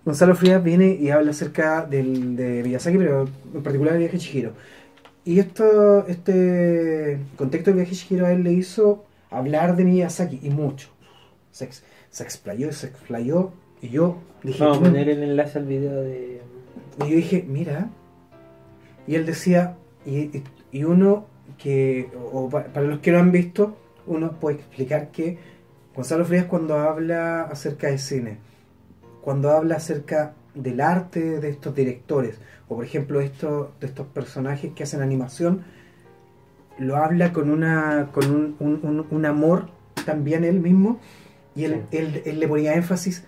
[0.06, 4.24] Gonzalo Frías viene y habla acerca del, de Miyazaki, pero en particular del viaje de
[4.24, 4.54] Chihiro.
[5.26, 10.40] Y esto, este contexto del viaje de Chihiro a él le hizo hablar de Miyazaki,
[10.42, 10.90] y mucho.
[11.52, 11.70] Se,
[12.10, 14.64] se explayó, se explayó, y yo dije...
[14.64, 16.42] Vamos a poner el enlace al video de.
[17.06, 17.90] Y yo dije, mira.
[19.08, 21.26] Y él decía, y, y- uno
[21.58, 23.76] que, o pa- para los que no han visto,
[24.10, 25.38] uno puede explicar que
[25.96, 28.38] Gonzalo Frías cuando habla acerca de cine,
[29.22, 34.84] cuando habla acerca del arte de estos directores, o por ejemplo de estos personajes que
[34.84, 35.64] hacen animación,
[36.78, 39.70] lo habla con una con un, un- un- un amor
[40.06, 41.00] también él mismo,
[41.56, 41.98] y él, Sí.
[41.98, 43.26] él- él le ponía énfasis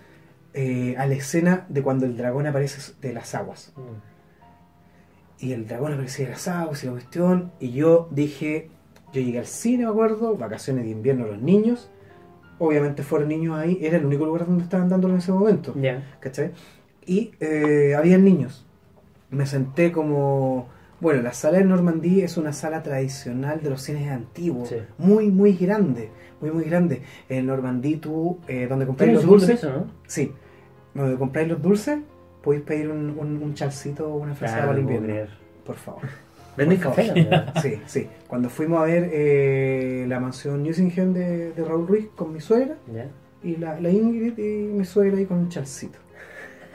[0.54, 3.72] eh, a la escena de cuando el dragón aparece de las aguas.
[5.38, 7.52] Y el dragón aparecía de las aguas y la cuestión.
[7.58, 8.70] Y yo dije,
[9.12, 11.90] yo llegué al cine, me acuerdo, vacaciones de invierno los niños.
[12.58, 15.74] Obviamente fueron niños ahí, era el único lugar donde estaban dándolo en ese momento.
[15.80, 16.16] Ya.
[16.20, 16.52] ¿Cachai?
[17.04, 18.64] Y eh, había niños.
[19.30, 20.68] Me senté como...
[21.00, 24.68] Bueno, la sala de Normandí es una sala tradicional de los cines antiguos.
[24.68, 24.76] Sí.
[24.98, 26.10] Muy, muy grande.
[26.40, 27.02] Muy, muy grande.
[27.28, 29.60] En Normandí tú, eh, donde compráis los dulces...
[29.60, 29.86] piso, ¿no?
[30.06, 30.32] Sí.
[30.94, 31.98] Donde compráis los dulces,
[32.42, 35.34] podéis pedir un, un, un chalcito o una frazada para el invierno.
[35.64, 36.02] Por favor.
[36.56, 37.28] Venden café.
[37.62, 38.08] Sí, sí.
[38.28, 42.76] Cuando fuimos a ver eh, la mansión Newsingen de, de Raúl Ruiz con mi suegra,
[42.92, 43.08] Ya.
[43.42, 45.98] y la, la Ingrid y mi suegra ahí con un chalcito.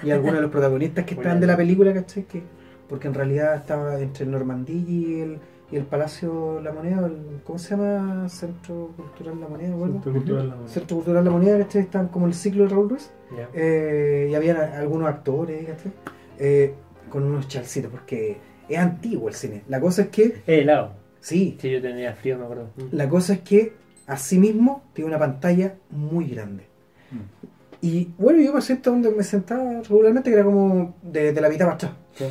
[0.04, 2.24] Y algunos de los protagonistas que estaban de la película, ¿cachai?
[2.24, 2.42] Que,
[2.90, 5.40] porque en realidad estaba entre Normandía y el,
[5.72, 8.30] y el Palacio La Moneda, el- ¿cómo se llama?
[8.30, 9.94] Centro Cultural La Moneda, ¿verdad?
[9.96, 10.70] Centro Cultural La Moneda.
[10.74, 11.82] Centro Cultural La Moneda, ¿cachai?
[11.82, 13.12] Estaban como el ciclo de Raúl Ruiz.
[13.36, 13.50] Ya.
[13.54, 15.92] Eh, y habían algunos actores, ¿cachai?
[16.40, 16.74] Eh,
[17.10, 18.38] con unos chalcitos, porque
[18.70, 19.64] es antiguo el cine.
[19.68, 20.94] La cosa es que, Eh, helado.
[21.20, 22.70] sí, Sí, yo tenía frío, me acuerdo.
[22.76, 22.96] Mm.
[22.96, 23.74] la cosa es que
[24.08, 26.64] asimismo tiene una pantalla muy grande.
[27.12, 27.48] Mm.
[27.82, 31.50] Y bueno, yo me siento donde me sentaba regularmente, que era como de, de la
[31.50, 31.92] mitad para atrás.
[32.16, 32.26] Sí.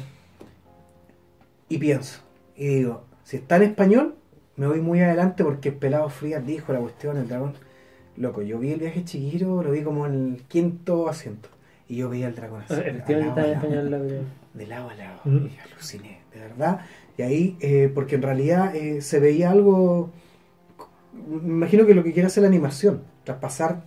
[1.68, 2.20] Y pienso,
[2.56, 4.14] y digo, si está en español,
[4.56, 7.54] me voy muy adelante porque el pelado Frías dijo la cuestión, el dragón.
[8.16, 11.48] Loco, yo vi el viaje chiquito, lo vi como en el quinto asiento.
[11.88, 12.74] Y yo veía el dragón así.
[12.74, 14.24] Efectivamente en lado, película.
[14.54, 15.20] de lado a lado.
[15.24, 15.46] Mm.
[15.46, 16.80] Y aluciné, de verdad.
[17.18, 20.10] Y ahí, eh, porque en realidad eh, se veía algo.
[21.28, 23.82] Me imagino que lo que quiere hacer la animación, traspasar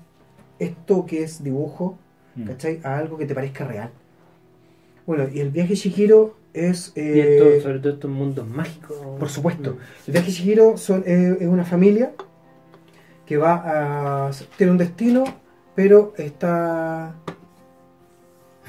[0.58, 1.98] esto que es dibujo,
[2.36, 2.44] Mm.
[2.46, 2.80] ¿cachai?
[2.84, 3.90] A algo que te parezca real.
[5.06, 6.94] Bueno, y el viaje Shihiro es.
[6.96, 8.98] Y eh, esto, sobre todo estos mundos mágicos.
[9.20, 9.72] por supuesto.
[9.74, 9.78] Mm.
[10.08, 12.12] El viaje Shihiro son, eh, es una familia
[13.26, 14.32] que va a.
[14.58, 15.24] tiene un destino,
[15.76, 17.16] pero está.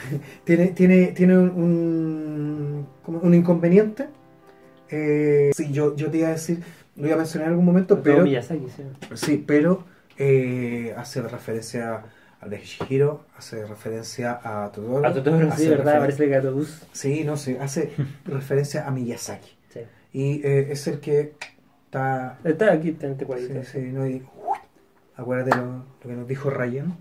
[0.44, 4.08] tiene, tiene, tiene un, un, inconveniente.
[4.88, 6.62] Eh, sí, yo, yo te iba a decir,
[6.96, 8.24] lo iba a mencionar en algún momento, pero.
[8.26, 8.36] Sí.
[9.14, 9.84] Sí, pero
[10.18, 12.04] eh, hace referencia
[12.40, 15.06] al viaje Shihiro, hace referencia a Totoro.
[15.06, 15.98] A Totoro, sí, ¿verdad?
[16.00, 16.42] Parece que a.
[16.92, 17.92] Sí, no sé, hace
[18.24, 19.50] referencia a Miyazaki.
[19.68, 19.80] Sí.
[20.12, 21.34] Y eh, es el que
[21.84, 22.38] está.
[22.44, 23.64] Está aquí, en este Sí, cuadrito.
[23.64, 24.22] sí, no, y-
[25.16, 26.96] acuérdate lo, lo que nos dijo Ryan.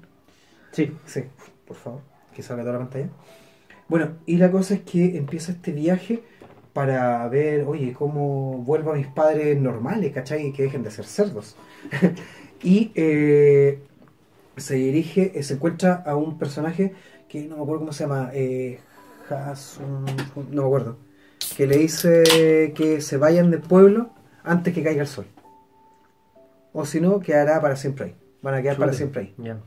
[0.72, 0.96] Sí.
[1.06, 1.24] Sí,
[1.66, 2.02] por favor,
[2.40, 3.10] que salga toda la pantalla.
[3.88, 6.22] Bueno, y la cosa es que empieza este viaje
[6.74, 10.48] para ver, oye, cómo vuelvo a mis padres normales, ¿cachai?
[10.48, 11.56] Y que dejen de ser cerdos.
[12.64, 13.80] y eh,
[14.58, 16.94] se dirige, eh, se encuentra a un personaje
[17.28, 18.80] que no me acuerdo cómo se llama, eh,
[19.30, 20.06] Hasun-
[20.52, 20.98] no me acuerdo,
[21.58, 24.12] que le dice que se vayan del pueblo
[24.44, 25.26] antes que caiga el sol.
[26.74, 28.16] O si no, quedará para siempre ahí.
[28.42, 29.34] Van a quedar para siempre ahí.
[29.38, 29.60] Ya.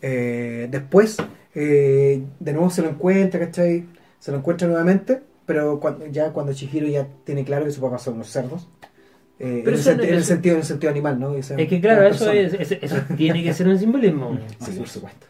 [0.00, 1.18] Eh, después,
[1.60, 3.84] eh, de nuevo se lo encuentra, ¿cachai?
[4.20, 7.98] Se lo encuentra nuevamente, pero cuando, ya cuando Chihiro ya tiene claro que su papá
[7.98, 8.68] son unos cerdos.
[9.40, 11.34] eh, Pero en, el eso en sentido, en el sentido animal, ¿no?
[11.34, 14.38] Es que claro, eso, es, eso, tiene que ser un simbolismo.
[14.60, 15.26] Sí, por supuesto.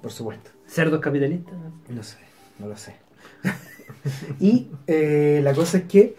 [0.00, 0.50] Por supuesto.
[0.66, 1.52] Cerdos capitalistas.
[1.54, 1.72] ¿no?
[1.94, 2.16] No sé,
[2.58, 2.94] no lo sé.
[4.40, 6.14] y eh, la cosa es que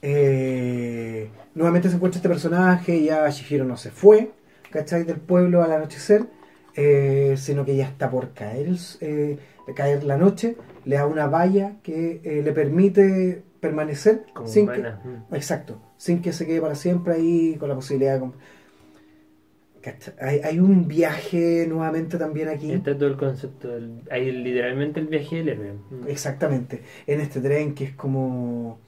[0.00, 4.30] eh, nuevamente se encuentra este personaje, ya Shihiro no se fue,
[4.70, 5.04] ¿cachai?
[5.04, 6.24] Del pueblo al anochecer,
[6.76, 8.68] eh, sino que ya está por caer,
[9.00, 9.38] eh,
[9.74, 14.72] caer la noche, le da una valla que eh, le permite permanecer Como sin que,
[14.72, 15.00] buena.
[15.04, 15.34] Mm.
[15.34, 18.30] exacto, sin que se quede para siempre ahí con la posibilidad de...
[20.20, 22.70] Hay, hay un viaje nuevamente también aquí.
[22.70, 23.66] Está todo el concepto.
[23.66, 25.72] Del, hay literalmente el viaje del héroe.
[25.90, 26.06] Mm.
[26.06, 28.78] Exactamente, en este tren que es como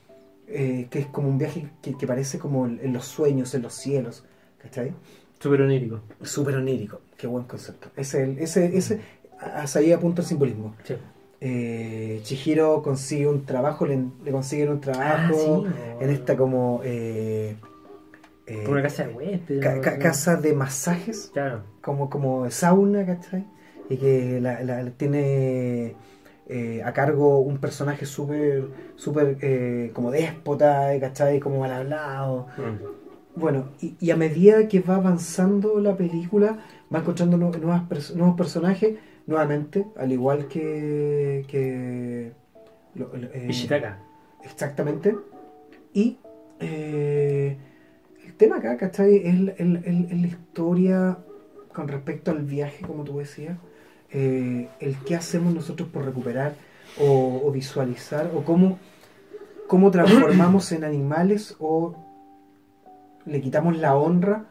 [0.47, 3.75] eh, que es como un viaje que, que parece como en los sueños, en los
[3.75, 4.25] cielos,
[4.59, 4.93] ¿cachai?
[5.41, 6.01] Súper onírico.
[6.23, 7.89] Súper onírico, qué buen concepto.
[7.97, 9.01] Ese, ese, ese,
[9.39, 10.75] hacia ahí apunta el simbolismo.
[10.85, 10.97] Sí.
[11.41, 16.81] Eh, Chihiro consigue un trabajo, le, le consiguen un trabajo Ah, sí, en esta como
[16.85, 17.57] eh,
[18.47, 19.61] eh, una casa de huésped.
[19.61, 21.63] ca- ca- casa de masajes Claro.
[21.83, 23.45] como, como sauna, ¿cachai?
[23.91, 25.95] Y que la, la- tiene
[26.49, 31.41] eh, a cargo un personaje súper, súper eh, como déspota, ¿cachai?
[31.41, 32.47] Como mal hablado.
[32.57, 33.04] Mm.
[33.37, 36.59] Bueno, y, y a medida que va avanzando la película,
[36.95, 41.45] va encontrando nu- nuevas pers- nuevos personajes, nuevamente, al igual que...
[41.49, 42.33] que
[42.95, 43.99] lo- eh, Ishitaka.
[44.45, 45.17] Exactamente.
[45.93, 46.19] Y
[46.61, 47.57] eh,
[48.25, 49.17] el tema acá, ¿cachai?
[49.27, 51.19] Es la historia
[51.73, 53.59] con respecto al viaje, como tú decías.
[54.13, 56.55] eh, el qué hacemos nosotros por recuperar
[57.01, 58.79] o, o visualizar, o cómo,
[59.67, 61.97] cómo transformamos en animales o
[63.27, 64.45] le quitamos la honra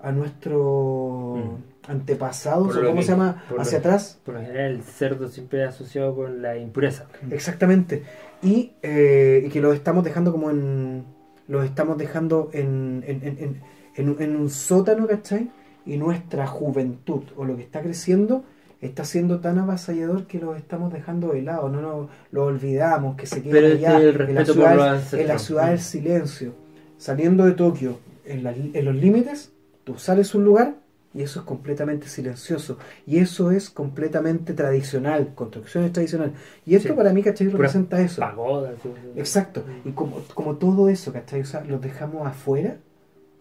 [0.00, 1.40] a nuestros
[1.88, 4.18] antepasados, Por o cómo que- se llama, lo- hacia atrás.
[4.24, 7.06] Por lo general, el cerdo siempre es asociado con la impureza.
[7.30, 8.02] Exactamente.
[8.42, 11.04] Y, eh, y que los estamos dejando como en.
[11.48, 13.60] Los estamos dejando en, en,
[13.96, 15.50] en, un- sótano, ¿cachai?
[15.84, 18.44] Y nuestra juventud, o lo que está creciendo,
[18.80, 23.26] está siendo tan avasallador que los estamos dejando de lado, no nos lo olvidamos, que
[23.26, 25.82] se este allá, el en la ciudad, en la ciudad del Mm.
[25.82, 26.52] silencio,
[26.98, 27.98] saliendo de Tokio,
[28.32, 29.52] en, la- en los límites,
[29.84, 30.74] tú sales a un lugar
[31.12, 32.78] y eso es completamente silencioso.
[33.06, 36.34] Y eso es completamente tradicional, construcciones tradicionales.
[36.64, 36.94] Y esto Sí.
[36.94, 37.46] para mí, ¿cachai?
[37.48, 38.20] Pura Representa eso.
[38.20, 38.74] Pagodas.
[39.16, 39.64] Exacto.
[39.84, 41.40] Y como, como todo eso, ¿cachai?
[41.40, 42.76] O sea, los dejamos afuera,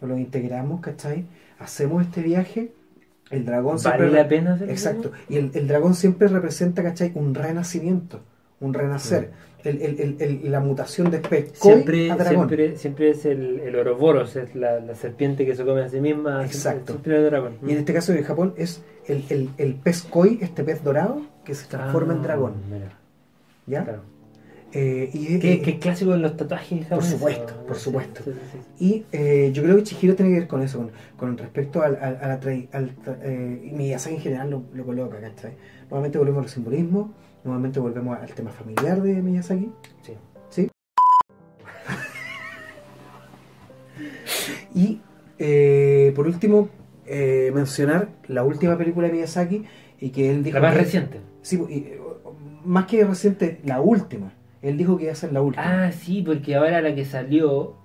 [0.02, 1.26] los integramos, ¿cachai?
[1.60, 2.72] Hacemos este viaje,
[3.30, 4.12] el dragón ¿Vale siempre...
[4.12, 4.60] la pena?
[4.68, 5.12] Exacto.
[5.28, 7.12] Y el, el dragón siempre representa, ¿cachai?
[7.14, 8.22] Un renacimiento,
[8.60, 9.26] un renacer.
[9.26, 12.48] El- el- el- el- la mutación de pez koi Siempre, a dragón.
[12.50, 16.00] siempre, siempre es el, el Ouroboros, es la, la serpiente que se come a sí
[16.00, 16.46] misma.
[16.46, 16.94] Exacto.
[16.94, 17.54] Siempre, siempre dragón.
[17.68, 21.56] Y en este caso en Japón es el, el, pez koi, este pez dorado, que
[21.56, 22.54] se transforma en Ah, dragón.
[22.72, 22.98] mira,
[23.68, 23.84] ¿Ya?
[23.84, 24.02] claro.
[24.72, 28.22] Eh, y, Qué, eh, qué clásico en los tatuajes Por supuesto, por supuesto.
[28.24, 28.86] sí, sí, sí.
[28.86, 31.96] Y eh, yo creo que Chihiro tiene que ver con eso, con, con respecto al,
[31.96, 32.34] al- a la
[32.74, 32.92] al
[33.24, 35.54] eh, Miyazaki en general lo, lo coloca, ¿cachai?
[35.90, 39.72] Nuevamente volvemos al simbolismo, nuevamente volvemos al tema familiar de Miyazaki.
[40.02, 40.14] Sí.
[40.50, 40.70] ¿Sí?
[44.76, 45.02] y
[45.38, 46.70] eh, por último,
[47.06, 49.66] eh, mencionar la última película de Miyazaki
[50.00, 50.58] y que él dijo...
[50.60, 51.22] La más que- reciente.
[51.42, 52.00] Sí, y, eh,
[52.66, 54.34] más que reciente, la última.
[54.62, 55.86] Él dijo que iba a ser la última.
[55.88, 57.76] Ah, sí, porque ahora la que salió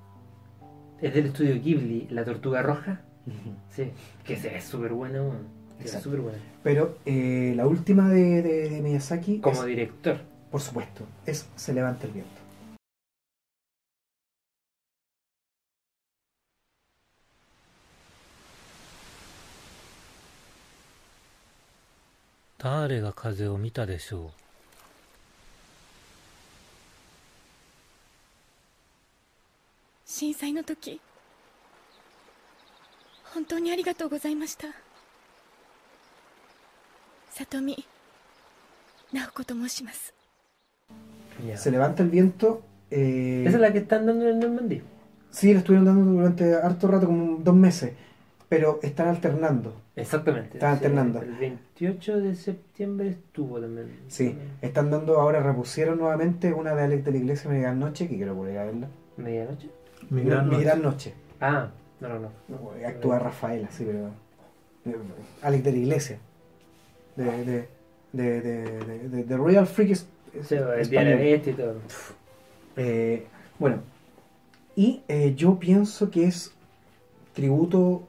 [1.01, 3.03] es del estudio Ghibli, La Tortuga Roja.
[3.71, 3.91] Sí,
[4.25, 5.64] que se ve súper buena, weón.
[5.84, 6.04] Se ve Exacto.
[6.10, 6.38] súper buena.
[6.64, 10.18] Pero eh, la última de, de- de Miyazaki, Como es- director.
[10.52, 12.40] por supuesto, es Se levanta el viento.
[22.58, 24.32] 誰が風を見たでしょ
[30.06, 31.00] 震災の時
[33.34, 34.68] 本当にありがとうございました
[37.38, 37.86] 里見
[39.14, 40.14] 直子と申します
[41.48, 41.56] Ya.
[41.58, 42.62] Se levanta el viento.
[42.92, 44.82] eh, Esa es la que están dando en el Normandía.
[45.32, 47.94] Sí, la estuvieron dando durante harto rato, como dos meses.
[48.50, 49.74] pero están alternando.
[49.96, 50.58] Exactamente.
[50.58, 51.22] Están sí, alternando.
[51.22, 53.90] El 28 de septiembre estuvo también.
[54.10, 58.08] Sí, están dando ahora, repusieron nuevamente una de Alex de la Iglesia, Mi Gran Noche,
[58.10, 58.88] que quiero volver a verla.
[59.18, 59.70] ¿Medianoche?
[60.10, 60.64] Mi Mi gran noche.
[60.64, 61.14] Gran Noche.
[61.40, 61.70] Ah,
[62.02, 62.72] no, no, no.
[62.86, 64.08] Actúa Rafaela, sí, pero.
[64.86, 64.98] eh,
[65.44, 66.20] Alex de la Iglesia.
[67.17, 67.25] De.
[67.25, 67.45] de.
[68.13, 68.41] de.
[68.41, 70.07] de, de- de- de Real Freak es-
[70.39, 71.19] es- Sí, de español.
[71.21, 71.75] este y todo.
[72.77, 73.27] Eh,
[73.59, 73.79] bueno,
[74.77, 76.53] y eh, yo pienso que es
[77.33, 78.09] tributo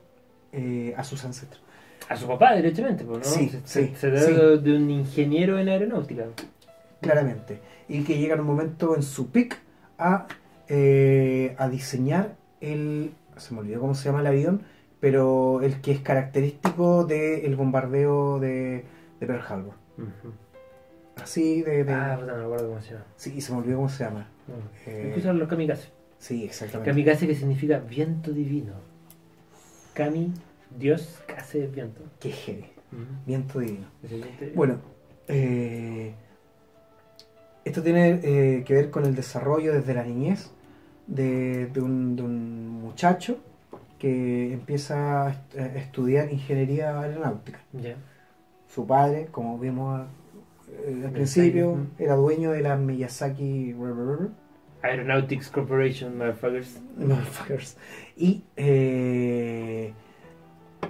[0.52, 1.60] eh, a sus ancestros.
[2.08, 3.24] A su papá, directamente, pues, ¿no?
[3.24, 4.32] Sí, se, sí, se, se trata sí.
[4.32, 6.24] de- de un ingeniero en aeronáutica.
[7.00, 7.58] claramente.
[7.88, 9.58] Y que llega en un momento en su pick
[9.98, 10.26] a,
[10.68, 13.12] eh, a diseñar el.
[13.36, 14.62] Se me olvidó cómo se llama el avión,
[14.98, 18.84] pero el que es característico del bombardeo de,
[19.20, 19.74] de Pearl Harbor.
[21.22, 21.84] Así de.
[21.84, 23.06] de- Ah, puta, no me acuerdo cómo se llama.
[23.16, 24.28] sí, se me olvidó cómo se llama.
[24.46, 24.54] No.
[24.86, 25.88] Eh, Incluso los kamikaze.
[26.18, 26.90] sí, exactamente.
[26.90, 28.74] Kamikaze que significa viento divino.
[29.94, 30.32] Kami,
[30.78, 32.02] Dios, case es viento.
[32.20, 32.66] Qué heavy.
[32.92, 33.02] Ujú.
[33.26, 33.86] Viento divino.
[34.02, 34.28] Viento.
[34.54, 34.78] Bueno,
[35.28, 36.14] eh,
[37.64, 40.50] esto tiene eh, que ver con el desarrollo desde la niñez
[41.06, 43.38] de, de un, de un muchacho
[43.98, 47.60] que empieza a est- a estudiar ingeniería aeronáutica.
[47.72, 47.96] Ya.
[48.76, 50.02] Su padre, como vimos
[50.70, 53.74] eh, al principio, era dueño de la Miyazaki
[54.82, 56.82] Aeronautics Corporation, motherfuckers.
[56.98, 57.78] Motherfuckers.
[58.18, 59.94] Y eh,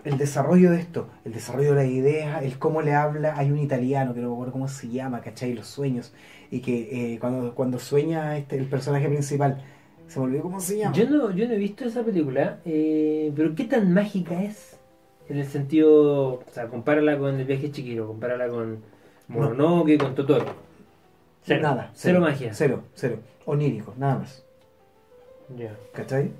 [0.03, 3.59] el desarrollo de esto, el desarrollo de la idea, el cómo le habla, hay un
[3.61, 5.55] italiano que no me acuerdo cómo se llama, ¿cachai?
[5.55, 6.13] Los sueños.
[6.51, 9.63] Y que eh, cuando, cuando sueña este, el personaje principal,
[10.09, 10.93] se me olvidó cómo se llama.
[10.93, 14.76] Yo no, yo no he visto esa película, eh, pero ¿qué tan mágica es?
[15.29, 18.79] En el sentido, o sea, compárala con El viaje chiquiro, compárala con
[19.29, 20.45] Mononoke, con Totoro.
[21.43, 21.63] Cero.
[21.63, 21.91] Nada.
[21.95, 22.53] Cero, magia.
[22.55, 23.19] Cero, cero.
[23.45, 24.45] Onírico, nada más.
[25.57, 25.77] Ya.
[25.93, 26.31] ¿Cachai?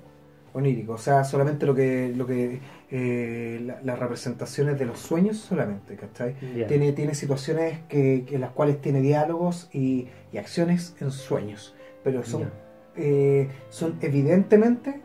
[0.53, 0.93] Onírico.
[0.93, 2.59] O sea, solamente lo que, lo que
[2.91, 6.35] eh, la- las representaciones de los sueños solamente, ¿cachai?
[6.55, 6.67] Ya.
[6.67, 11.75] Tiene, tiene situaciones que, en las cuales tiene diálogos y, y acciones en sueños.
[12.03, 12.49] Pero son,
[12.95, 15.01] eh, son evidentemente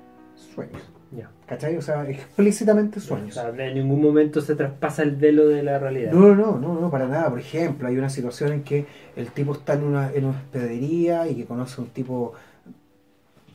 [0.55, 0.83] sueños.
[1.17, 1.29] Ya.
[1.47, 1.77] ¿Cachai?
[1.77, 3.35] O sea, explícitamente O sueños.
[3.35, 6.13] sea, en ningún momento se traspasa el velo de la realidad.
[6.13, 7.29] No, no, no, no, para nada.
[7.29, 11.29] Por ejemplo, hay una situación en que el tipo está en una, en una hospedería
[11.29, 12.33] y que conoce a un tipo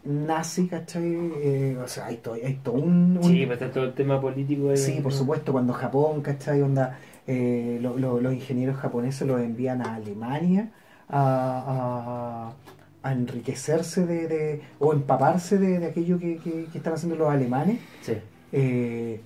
[0.05, 1.03] nazi, ¿cachai?
[1.41, 4.21] Eh, o sea, hay todo, hay todo un, un- Sí, pues está todo el tema
[4.21, 4.69] político.
[4.69, 4.77] ahí.
[4.77, 6.61] Sí, por supuesto, cuando Japón, ¿cachai?
[6.61, 10.69] Onda, eh, lo- lo- los ingenieros japoneses los envían a Alemania
[11.09, 12.53] a, a-
[13.07, 17.29] a enriquecerse de, de- o empaparse de, de aquello que, que- que están haciendo los
[17.29, 17.79] alemanes.
[18.01, 18.13] Sí.
[18.51, 19.19] Eh,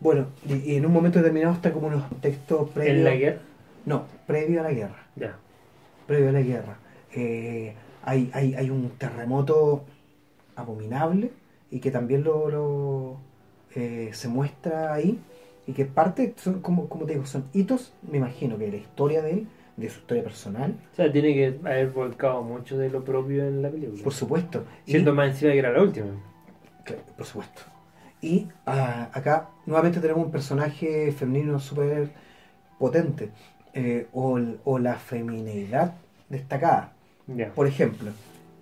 [0.00, 2.98] bueno, y, en un momento determinado está como unos textos previos.
[2.98, 3.38] ¿En la guerra?
[3.86, 5.06] No, previo a la guerra.
[5.16, 5.36] Ya.
[6.06, 6.76] Previo a la guerra.
[7.14, 9.84] Eh, hay, hay, hay un terremoto
[10.56, 11.30] abominable
[11.70, 13.16] y que también lo, lo,
[13.74, 15.18] eh, se muestra ahí
[15.66, 19.22] y que parte, son como, como te digo, son hitos, me imagino que la historia
[19.22, 23.02] de él, de su historia personal, O sea, tiene que haber volcado mucho de lo
[23.04, 24.02] propio en la película.
[24.04, 24.64] por supuesto.
[24.86, 26.06] Y- Siendo más encima que era la última.
[26.84, 27.62] Claro, por supuesto.
[28.20, 32.10] Y ah, acá nuevamente tenemos un personaje femenino súper
[32.78, 33.30] potente,
[33.74, 35.94] eh, o, o la femineidad
[36.28, 36.92] destacada.
[37.26, 37.52] Ya.
[37.52, 38.10] Por ejemplo,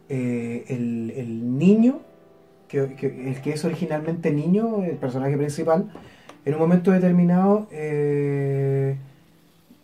[0.09, 2.01] eh, el, el niño,
[2.68, 5.92] que, que- el que es originalmente niño, el personaje principal,
[6.44, 8.96] en un momento determinado eh,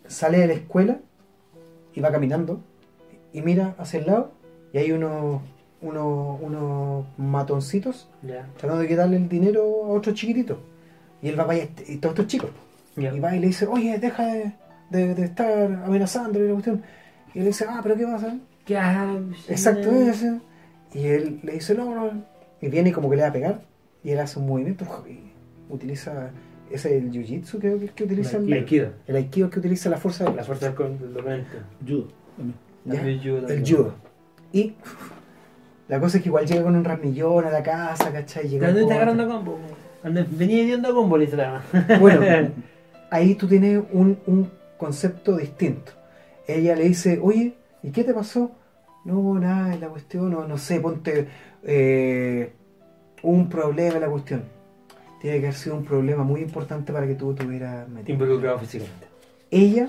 [0.07, 0.99] sale de la escuela
[1.99, 2.61] y va caminando
[3.33, 4.31] y mira hacia el lado
[4.73, 5.43] y hay unos,
[5.83, 8.09] unos, unos matoncitos
[8.57, 10.61] tratando de quitarle el dinero a otro chiquitito.
[11.21, 12.51] Y él va para allá, y todos estos chicos.
[12.97, 14.53] Y va y le dice, oye, deja de,
[14.91, 15.51] de- de estar
[15.85, 16.83] amenazando la cuestión.
[17.35, 18.37] Y él le dice, ah, pero ¿qué pasa?
[19.49, 20.41] Exacto, ese.
[20.95, 22.23] Y él le dice, no, no.
[22.61, 23.61] Y viene y como que le va a pegar.
[24.05, 25.33] Y él hace un movimiento y
[25.71, 26.31] utiliza.
[26.71, 28.91] Ese es el jiu-jitsu creo que es que utiliza El aikido.
[29.07, 31.59] El aikido que utiliza la fuerza del La fuerza del oponente.
[31.87, 32.09] Judo.
[32.37, 32.59] también.
[32.85, 32.95] ¿ya?
[32.95, 33.95] También judo El judo.
[34.53, 34.75] Y
[35.89, 38.49] la cosa es que igual llega con un ramillón a la casa, ¿cachai?
[38.49, 39.59] Llega ¿Dónde está agarrando combo?
[40.03, 41.63] Venía viendo a combo, le dice la
[42.01, 42.23] Bueno,
[43.11, 45.93] ahí tú tienes un, un concepto distinto.
[46.47, 48.53] Ella le dice, oye, ¿y qué te pasó?
[49.05, 51.29] No, nada, la cuestión, no, no sé, ponte
[51.63, 52.53] eh,
[53.23, 54.58] un problema en la cuestión.
[55.21, 58.13] Tiene que haber sido un problema muy importante para que tú tuvieras metido.
[58.15, 59.07] Involucrado físicamente.
[59.51, 59.89] Ella,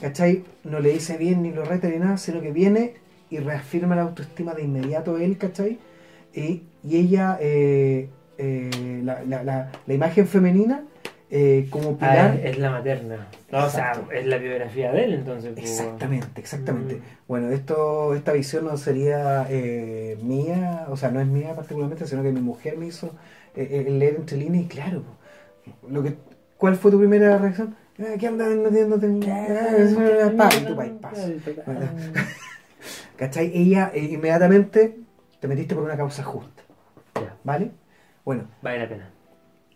[0.00, 0.44] ¿cachai?
[0.64, 2.94] No le dice bien ni lo reta ni nada, sino que viene
[3.30, 5.78] y reafirma la autoestima de inmediato a él, ¿cachai?
[6.34, 8.08] Y, y ella, eh,
[8.38, 10.82] eh, la, la- la- la imagen femenina,
[11.30, 12.36] eh, como Ah, pilar.
[12.42, 13.26] es, es la materna.
[13.52, 15.52] No, o sea, es la biografía de él, entonces.
[15.54, 16.96] pues, Exactamente, exactamente.
[16.96, 17.00] Mm.
[17.28, 22.22] Bueno, esto, esta visión no sería eh, mía, o sea, no es mía particularmente, sino
[22.22, 23.12] que mi mujer me hizo
[23.56, 25.02] eh, eh, leer entre líneas y claro,
[25.88, 26.16] Lo que,
[26.58, 27.74] ¿Cuál fue tu primera reacción?
[27.98, 29.22] Eh, ¿Qué andas metiéndote en.?
[29.22, 31.30] Eh, pa, y tú, pa, y pas.
[33.16, 33.50] ¿Cachai?
[33.54, 34.98] Ella eh, inmediatamente
[35.40, 36.62] te metiste por una causa justa.
[37.44, 37.70] ¿Vale?
[38.24, 39.10] Bueno, vale la pena.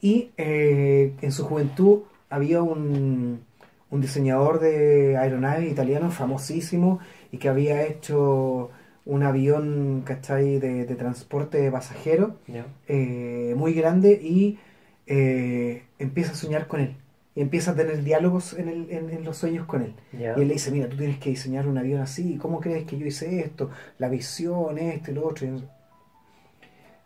[0.01, 3.45] y eh, en su juventud había un,
[3.91, 7.01] un diseñador de aeronaves italiano famosísimo
[7.31, 8.70] y que había hecho
[9.09, 12.67] un avión, ¿cachai?, de, de transporte de pasajeros Ya.
[12.87, 14.59] eh, muy grande y
[15.07, 16.95] eh, empieza a soñar con él.
[17.35, 19.95] Y empieza a tener diálogos en, el- en- en los sueños con él.
[20.13, 22.99] Y él le dice, mira, tú tienes que diseñar un avión así, ¿cómo crees que
[22.99, 23.71] yo hice esto?
[23.99, 25.47] La visión, esto y lo otro.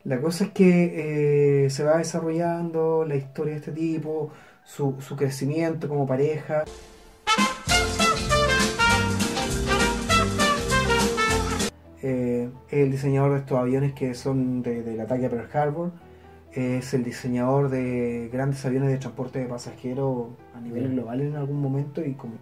[0.05, 4.32] La cosa es que eh, se va desarrollando la historia de este tipo,
[4.64, 6.64] su, su crecimiento como pareja.
[12.70, 15.92] El diseñador de estos aviones que son de- del ataque a Pearl Harbor.
[16.53, 21.61] Es el diseñador de grandes aviones de transporte de pasajeros a nivel global en algún
[21.61, 22.34] momento y como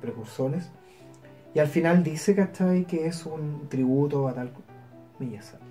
[0.00, 0.70] precursores.
[1.54, 2.84] Y al final dice, ¿cachai?
[2.84, 4.52] Que es un tributo a tal
[5.18, 5.64] Miyazaki.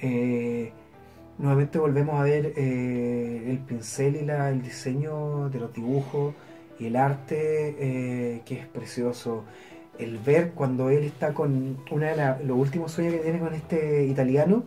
[0.00, 0.72] Eh,
[1.38, 6.34] nuevamente volvemos a ver eh, el pincel y la- el diseño de los dibujos
[6.78, 9.44] y el arte eh, que es precioso.
[9.98, 13.52] El ver cuando él está con una de la- los últimos sueños que tiene con
[13.54, 14.64] este italiano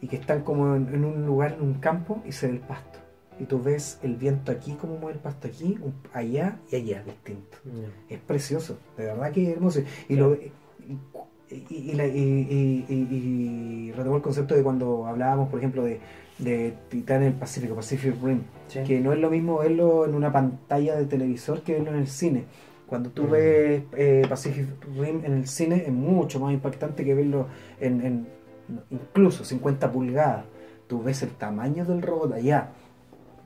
[0.00, 2.60] y que están como en, en un lugar, en un campo y se ve el
[2.60, 2.98] pasto.
[3.38, 5.78] Y tú ves el viento aquí, como mueve el pasto aquí,
[6.12, 7.58] allá y allá, distinto.
[8.08, 9.80] Es precioso, de verdad que es hermoso.
[10.08, 10.52] Y, lo, y,
[11.50, 15.82] y- y la- y- y- y- y retomo el concepto de cuando hablábamos, por ejemplo,
[15.84, 16.00] de,
[16.38, 18.80] de Titán en el Pacífico, Pacific Rim, Sí.
[18.84, 22.08] que no es lo mismo verlo en una pantalla de televisor que verlo en el
[22.08, 22.44] cine.
[22.86, 23.30] Cuando tú Mm.
[23.30, 24.66] ves eh, Pacific
[24.98, 27.48] Rim en el cine es mucho más impactante que verlo
[27.80, 28.28] en, en
[28.90, 30.44] incluso 50 pulgadas.
[30.86, 32.70] Tú ves el tamaño del robot allá.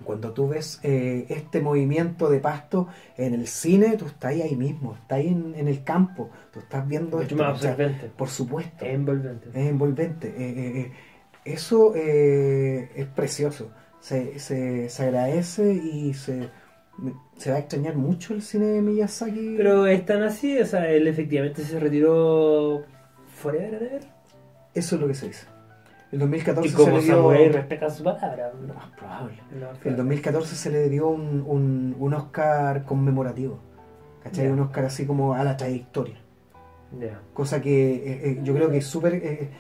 [0.05, 4.55] Cuando tú ves eh, este movimiento de pasto en el cine, tú estás ahí, ahí
[4.57, 8.09] mismo, estás ahí en, en el campo, tú estás viendo Mucho esto, más absorbente.
[8.17, 9.49] Por supuesto, Es envolvente.
[9.55, 10.29] es envolvente.
[10.29, 10.93] eh, eh,
[11.45, 13.71] eso es precioso.
[14.01, 16.51] Se, se, se agradece y se,
[17.37, 19.55] se va a extrañar mucho el cine de Miyazaki.
[19.57, 22.85] Pero es tan así, o sea, él efectivamente se retiró
[23.35, 24.03] forever and ever.
[24.75, 25.47] Eso es lo que se dice.
[26.13, 27.53] El 2014 Y se como le dio...
[27.53, 28.53] Respeta su palabra.
[28.67, 29.35] Lo más probable.
[29.85, 33.59] El 2014 se le dio un, un, un Oscar conmemorativo.
[34.23, 34.47] ¿Cachai?
[34.47, 34.53] Ya.
[34.53, 36.17] Un Oscar así como a la trayectoria.
[36.99, 37.21] Ya.
[37.35, 39.15] Cosa que eh, eh, yo creo que es súper...
[39.17, 39.51] eh,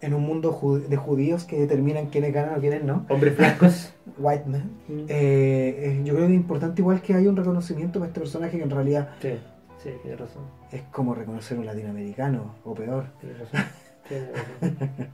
[0.00, 3.06] en un mundo ju- de judíos que determinan quiénes ganan o quiénes no.
[3.08, 3.92] Hombres blancos.
[4.18, 4.70] White man.
[4.88, 5.04] Mm.
[5.08, 8.62] Eh, yo creo que es importante igual que haya un reconocimiento para este personaje que
[8.64, 9.38] en realidad Sí,
[9.82, 10.42] sí, tiene razón.
[10.70, 13.06] es como reconocer un latinoamericano o peor.
[13.20, 13.60] Tiene razón.
[14.08, 15.08] Tiene razón.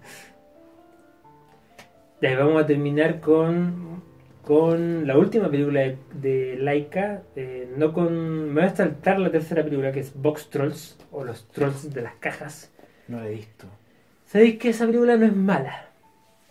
[2.20, 4.02] Ya, y vamos a terminar con,
[4.44, 7.22] con la última película de, de Laika.
[7.34, 11.24] eh, no con, me voy a saltar la tercera película que es Box Trolls o
[11.24, 12.70] los Trolls de las cajas.
[13.08, 13.66] No lo he visto.
[14.32, 15.88] ¿Sabéis que esa película no es mala?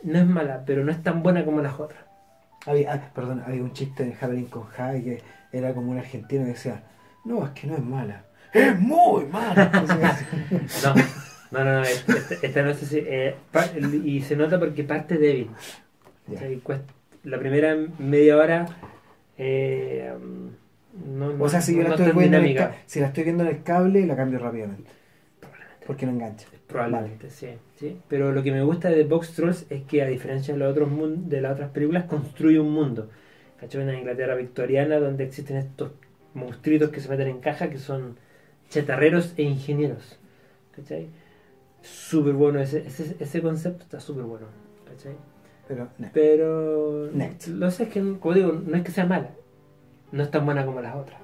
[0.04, 2.04] No es mala, pero no es tan buena como las otras.
[2.68, 5.22] Había, ah, perdón, había un chiste en Halloween con Jai que
[5.52, 6.84] era como un argentino que decía,
[7.26, 8.24] no, es que no es mala.
[8.54, 9.72] ¡Es muy mala!
[11.52, 12.14] No, no, no, no, esta,
[12.48, 13.00] esta no es así.
[13.04, 13.36] eh,
[14.06, 15.50] y se nota porque parte débil.
[16.32, 18.68] O sea, cuesta- la primera media hora
[19.38, 20.14] eh,
[21.06, 23.24] no, no- o sea, si yo la es estoy viendo en el si la estoy
[23.24, 24.90] viendo en el cable, la cambio rápidamente.
[25.86, 26.48] Porque no engancha.
[26.68, 27.98] Probablemente, sí, sí.
[28.08, 30.90] Pero lo que me gusta de Box Trolls es que, a diferencia de, los otros
[31.28, 33.10] de las otras películas, construye un mundo.
[33.60, 33.84] ¿Cachai?
[33.84, 35.92] Una Inglaterra victoriana donde existen estos
[36.34, 38.18] monstruitos que se meten en caja que son
[38.70, 40.20] chatarreros e ingenieros.
[40.76, 41.10] ¿Cachai?
[41.82, 44.48] Súper bueno, ese, ese, ese concepto está súper bueno.
[44.86, 45.16] ¿Cachai?
[45.68, 46.10] Pero, no.
[46.14, 47.48] Pero Next.
[47.48, 49.32] lo sé es que, como digo, no es que sea mala,
[50.12, 51.20] no es tan buena como las otras.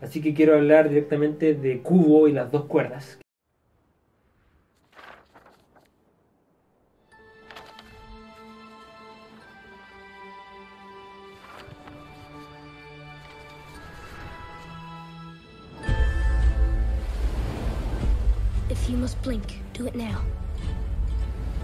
[0.00, 3.18] Así que quiero hablar directamente de Cubo y las dos cuerdas.
[18.90, 20.20] You must blink, do it now.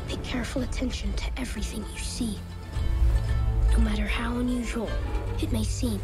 [0.07, 2.39] Pay careful attention to everything you see.
[3.73, 4.89] No matter how unusual
[5.43, 6.01] it may seem.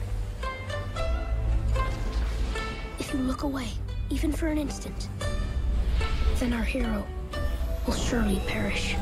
[2.99, 3.69] If you look away,
[4.11, 5.09] even for an instant,
[6.41, 7.07] then our hero
[7.87, 8.97] will surely perish.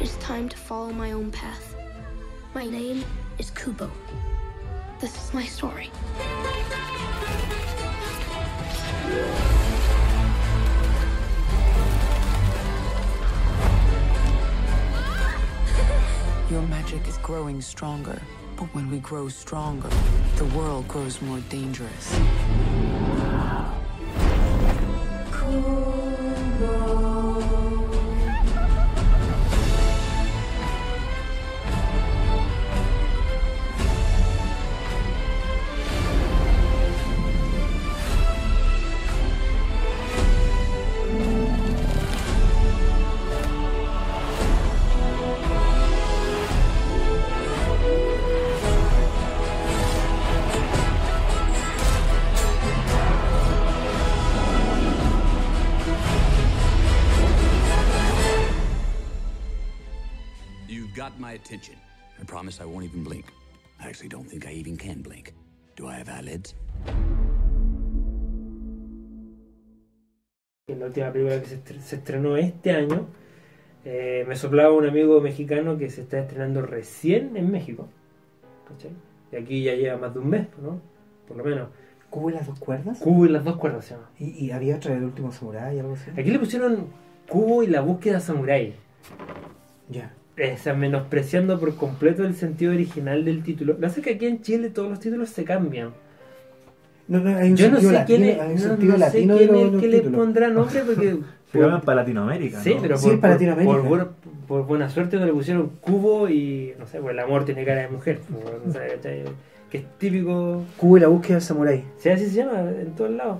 [0.00, 1.76] It is time to follow my own path.
[2.54, 3.04] My name
[3.38, 3.90] is Kubo.
[5.00, 5.90] This is my story.
[16.50, 18.20] Your magic is growing stronger,
[18.56, 19.90] but when we grow stronger,
[20.36, 22.65] the world grows more dangerous.
[70.86, 73.06] La última película que se, estre- se estrenó este año,
[73.84, 77.88] eh, me soplaba un amigo mexicano que se está estrenando recién en México.
[78.68, 78.92] ¿cachai?
[79.32, 80.80] Y aquí ya lleva más de un mes, ¿no?
[81.26, 81.68] Por lo menos.
[82.08, 83.00] ¿Cubo y las dos cuerdas?
[83.00, 84.08] Cubo y las dos cuerdas se llama.
[84.18, 86.10] ¿Y, y había otra del último samurái algo así?
[86.12, 86.86] Aquí le pusieron
[87.28, 88.74] Cubo y la búsqueda samurai.
[89.88, 90.14] Ya.
[90.36, 93.72] Eh, o sea, menospreciando por completo el sentido original del título.
[93.72, 95.90] Lo que pasa es que aquí en Chile todos los títulos se cambian.
[97.08, 98.76] No, no, hay un Yo no sentido sé latino, quién es, no- no sé
[99.26, 99.30] quién
[99.76, 101.16] es que le pondrá nombre porque
[101.52, 102.82] Se llaman para Latinoamérica, Sí, ¿no?
[102.82, 103.72] pero Sí, por, para por- Latinoamérica.
[103.76, 104.08] Por, buena-
[104.48, 107.82] por buena suerte no le pusieron cubo y no sé, pues el amor tiene cara
[107.82, 108.20] de mujer.
[108.28, 109.22] pues, ¿cachai?
[109.70, 110.64] que es típico.
[110.76, 111.84] Cubo y la búsqueda del samurái.
[111.98, 113.38] Sí, así se llama en todos lados.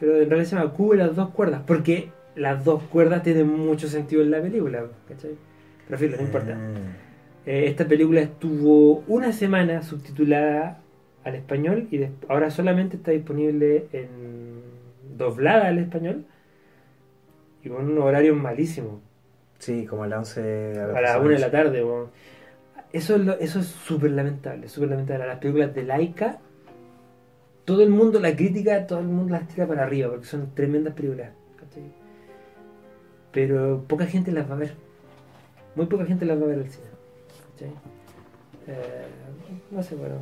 [0.00, 1.62] Pero en realidad se llama cubo y las dos cuerdas.
[1.66, 4.84] Porque las dos cuerdas tienen mucho sentido en la película.
[5.08, 5.32] ¿cachai?
[5.86, 6.56] Pero filo, no importa.
[7.46, 10.80] Eh, esta película estuvo una semana subtitulada
[11.26, 14.60] al español y ahora solamente está disponible en
[15.18, 16.24] doblada al español
[17.64, 19.00] y con un horario malísimo.
[19.58, 21.84] Sí, como a las 11 A las 1 de la tarde.
[22.92, 25.26] Eso es lo- eso es súper lamentable, súper lamentable.
[25.26, 26.38] Las películas de Laika,
[27.64, 30.94] todo el mundo la critica, todo el mundo las tira para arriba, porque son tremendas
[30.94, 31.30] películas.
[31.58, 31.82] ¿cachai?
[33.32, 34.74] Pero poca gente las va a ver.
[35.74, 36.86] Muy poca gente las va a ver al cine.
[37.52, 37.70] ¿cachai?
[38.68, 39.06] Eh,
[39.70, 40.16] no sé, bueno,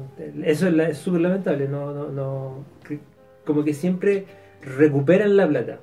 [0.45, 1.69] eso es la- es súper lamentable.
[1.69, 2.65] No, no, no,
[3.45, 4.25] como que siempre
[4.63, 5.79] recuperan la plata.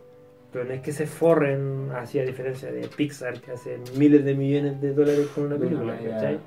[0.52, 4.36] Pero no es que se forren, así a diferencia de Pixar, que hace miles de
[4.36, 5.98] millones de dólares con una película.
[5.98, 6.40] ¿cachai?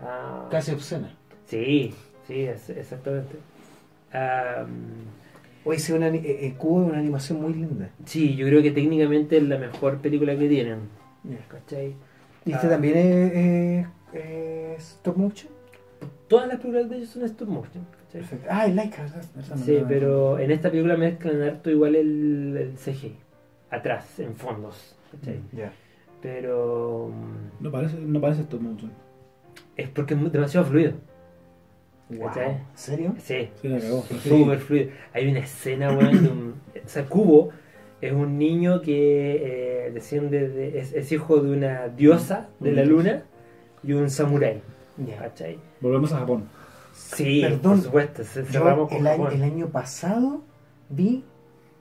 [0.00, 1.14] Ah, Casi obscena.
[1.46, 1.92] Sí,
[2.26, 3.36] sí, es- exactamente.
[4.12, 4.64] Ah,
[5.64, 7.90] Hoy sí, una, eh, eh, Cubo es una animación muy linda.
[8.04, 10.78] sí, yo creo que técnicamente es la mejor película que tienen.
[11.22, 11.36] Ya.
[11.48, 11.94] ¿Cachai?
[12.44, 13.86] ¿Y este Ah, también es, es-
[14.78, 15.52] es stop motion?
[16.32, 17.84] Todas las películas de ellos son stop motion.
[18.04, 18.20] ¿cachai?
[18.20, 18.46] Perfecto.
[18.50, 19.06] Ah, es Laika.
[19.64, 23.16] Sí, pero en esta película mezclan harto igual el, el CGI.
[23.70, 24.96] Atrás, en fondos.
[25.12, 25.40] ¿cachai?
[25.52, 25.72] Ya.
[26.20, 28.90] Pero mm, No parece, no parece stop motion.
[29.76, 30.92] es porque es demasiado fluido.
[32.08, 32.26] Wow.
[32.28, 32.50] ¿cachai?
[32.50, 33.14] ¿En serio?
[33.18, 34.02] Sí, Sí, la cagó.
[34.22, 34.90] súper fluido.
[35.12, 36.54] Hay una escena, weón, de un.
[36.84, 37.50] O sea, Kubo
[38.00, 40.78] es un niño que eh, desciende de.
[40.78, 43.22] Es, es hijo de una diosa de la luna
[43.82, 44.60] y un samurái.
[45.18, 45.58] ¿Cachai?
[45.80, 46.44] Volvemos a Japón.
[46.94, 48.24] Sí, Perdón, por supuesto.
[48.24, 49.36] se- Yo cerramos con el año, Japón.
[49.36, 50.42] el año pasado
[50.88, 51.24] vi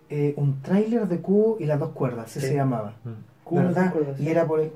[0.09, 2.39] eh, un tráiler de Cubo y las dos cuerdas, Sí.
[2.41, 2.95] se llamaba.
[3.43, 3.93] Kubo, ¿Verdad?
[4.17, 4.23] sí.
[4.23, 4.71] Y era por el...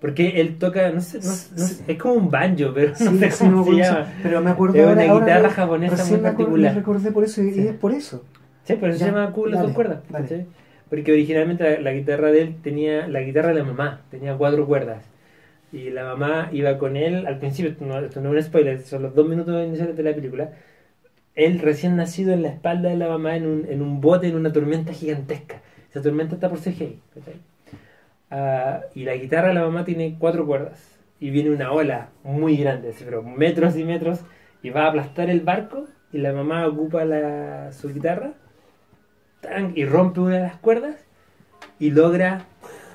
[0.00, 3.04] Porque él toca, no sé, no, sé- no sé, es como un banjo, pero Sí,
[3.04, 4.06] no sé sí, me cómo se llama.
[4.22, 6.72] Pero me acuerdo Es ahora- una ahora guitarra me- japonesa muy particular.
[6.72, 7.60] me recordé por eso y, Sí.
[7.62, 8.24] y es por eso.
[8.64, 9.98] Sí, pero se Ya, llama Kubo y las dos cuerdas.
[10.88, 14.66] Porque originalmente la, la guitarra de él tenía, la guitarra de la mamá, tenía cuatro
[14.66, 15.04] cuerdas.
[15.72, 19.02] Y la mamá iba con él, al principio, no, esto no es un spoiler, son
[19.02, 20.52] los dos minutos iniciales de la película.
[21.34, 24.36] Él recién nacido en la espalda de la mamá en un, en un bote en
[24.36, 25.62] una tormenta gigantesca.
[25.90, 27.00] Esa tormenta está por CGI.
[27.14, 27.34] ¿cachai?
[28.30, 30.98] Ah, y la guitarra de la mamá tiene cuatro cuerdas.
[31.20, 34.20] Y viene una ola muy grande, pero metros y metros,
[34.62, 35.86] y va a aplastar el barco.
[36.12, 38.32] Y la mamá ocupa la, su guitarra
[39.74, 40.96] y rompe una de las cuerdas
[41.78, 42.46] y logra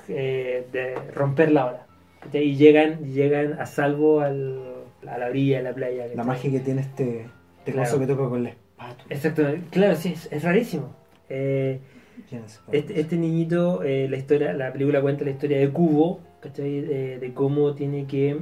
[0.08, 1.85] eh, de romper la ola.
[2.34, 4.60] Y llegan, llegan a salvo al,
[5.06, 6.06] a la orilla de la playa.
[6.14, 7.26] La magia que tiene este,
[7.58, 7.88] este Claro.
[7.90, 9.04] coso que toca con la espátula.
[9.10, 10.94] Exactamente, claro, sí, es, es rarísimo.
[11.28, 11.80] Eh,
[12.72, 15.70] este, este niñito, eh, la historia, la película cuenta la historia de
[16.40, 16.78] ¿cachai?
[16.78, 18.38] Eh, de cómo tiene que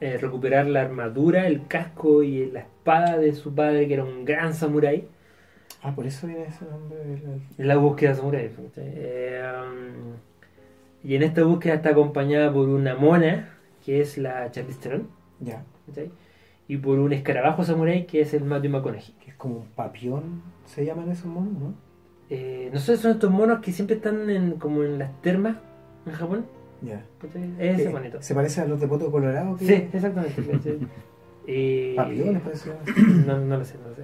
[0.00, 4.24] eh, recuperar la armadura, el casco y la espada de su padre, que era un
[4.24, 5.06] gran samurái.
[5.82, 6.98] Ah, por eso viene ese nombre.
[6.98, 8.50] del- La búsqueda samurái.
[8.76, 10.14] Eh, um,
[11.06, 13.48] y en esta búsqueda está acompañada por una mona,
[13.84, 15.08] que es la Charlize Theron,
[15.40, 15.62] Ya.
[15.86, 16.10] ¿cachai?
[16.68, 19.14] y por un escarabajo samurái, que es el Matthew McConaughey.
[19.22, 21.74] Que es como un papión, se llaman esos monos, ¿no?
[22.28, 25.58] Eh, no sé, son estos monos que siempre están en, como en las termas
[26.06, 26.44] en Japón.
[26.82, 27.04] Ya.
[27.60, 28.20] Ese es Eh, bonito.
[28.20, 29.56] ¿Se parece a los de Poto Colorado?
[29.56, 30.42] que- Sí, exactamente.
[31.46, 32.70] Y- Papiones parece.
[33.24, 34.02] No, no lo sé, no lo sé.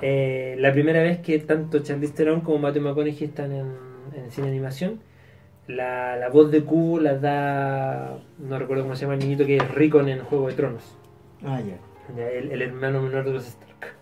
[0.00, 3.66] Eh, la primera vez que tanto Charlize Theron como Matthew McConaughey están en,
[4.16, 5.00] en cine animación,
[5.66, 9.56] la, la voz de Cubo la da, no recuerdo cómo se llama el niñito que
[9.56, 10.96] es Rickon en Juego de Tronos,
[11.44, 11.76] Ah, ya.
[12.22, 13.94] el, el hermano menor de los Stark.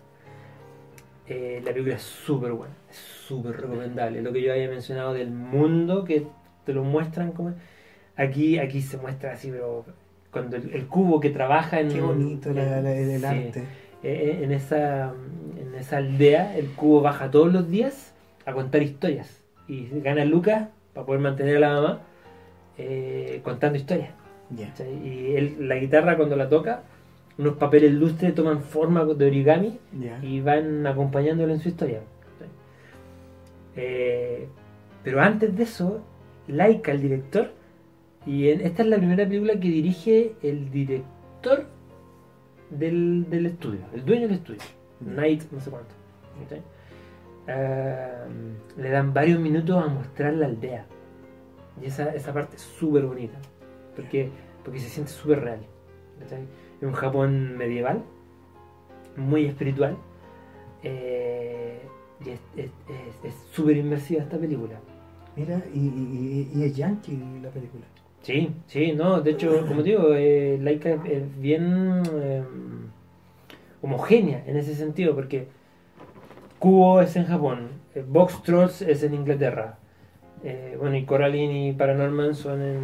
[1.27, 4.21] Eh, la película es súper buena, es súper recomendable.
[4.21, 6.25] Lo que yo había mencionado del mundo que
[6.65, 7.53] te lo muestran como
[8.15, 9.85] aquí aquí se muestra así, pero
[10.31, 13.25] cuando el, el cubo que trabaja en Qué bonito la- la- el sí.
[13.25, 13.63] arte.
[14.01, 15.13] Eh, en esa
[15.59, 18.13] en esa aldea el cubo baja todos los días
[18.45, 21.99] a contar historias y gana lucas para poder mantener a la mamá
[22.77, 24.09] eh, contando historias.
[25.05, 26.83] Y él, la guitarra cuando la toca
[27.37, 29.79] unos papeles lustres toman forma de origami
[30.23, 32.01] y van acompañándolo en su historia.
[33.75, 34.47] Eh,
[35.03, 36.01] pero antes de eso
[36.47, 37.51] Laika el director
[38.25, 41.65] y en- esta es la primera película que dirige el director
[42.71, 44.59] del, del estudio, el dueño del estudio,
[44.99, 45.91] Knight, no sé cuánto.
[47.49, 48.25] Ah,
[48.77, 50.85] le dan varios minutos a mostrar la aldea.
[51.81, 53.37] Y esa, esa parte es súper bonita.
[53.95, 54.29] Porque,
[54.63, 55.59] porque se siente súper real.
[56.19, 56.43] ¿cachai?
[56.79, 58.03] Es un Japón medieval,
[59.17, 59.97] muy espiritual.
[60.83, 61.81] eh,
[62.25, 62.39] y es-
[63.51, 64.79] súper inmersiva esta película.
[65.35, 67.83] Mira, y, y, y- y es yankee la película.
[68.21, 72.43] Sí, sí, no, de hecho, como digo, eh, Laika es, es bien eh,
[73.81, 75.47] homogénea en ese sentido, porque
[76.59, 79.77] Kubo es en Japón, eh, Box Trolls es en Inglaterra,
[80.43, 82.79] eh, bueno, y Coraline y Paranorman son en,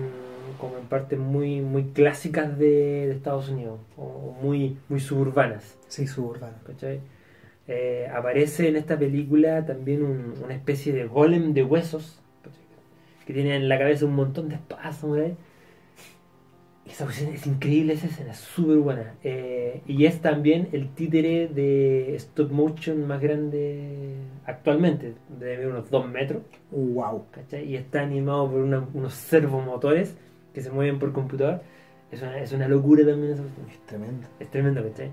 [0.59, 5.77] como en partes muy, muy clásicas de, de Estados Unidos, o muy, muy suburbanas.
[5.87, 6.53] Sí, suburbano.
[6.65, 6.99] ¿cachai?
[7.67, 12.61] Eh, aparece en esta película también un- una especie de golem de huesos ¿cachai?
[13.25, 15.03] que tiene en la cabeza un montón de espadas.
[16.85, 19.15] Esa cuestión es increíble, esa escena es súper buena.
[19.23, 24.15] Eh, y es también el títere de stop motion más grande
[24.45, 26.43] actualmente, medir unos 2 metros.
[26.71, 27.25] Wow.
[27.31, 27.65] ¿cachai?
[27.67, 30.15] Y está animado por una- unos servomotores
[30.53, 31.61] que se mueven por computador.
[32.11, 33.67] Es una, es una locura también esa cuestión.
[33.69, 34.27] Es tremendo.
[34.39, 35.09] Es tremendo, ¿cachai?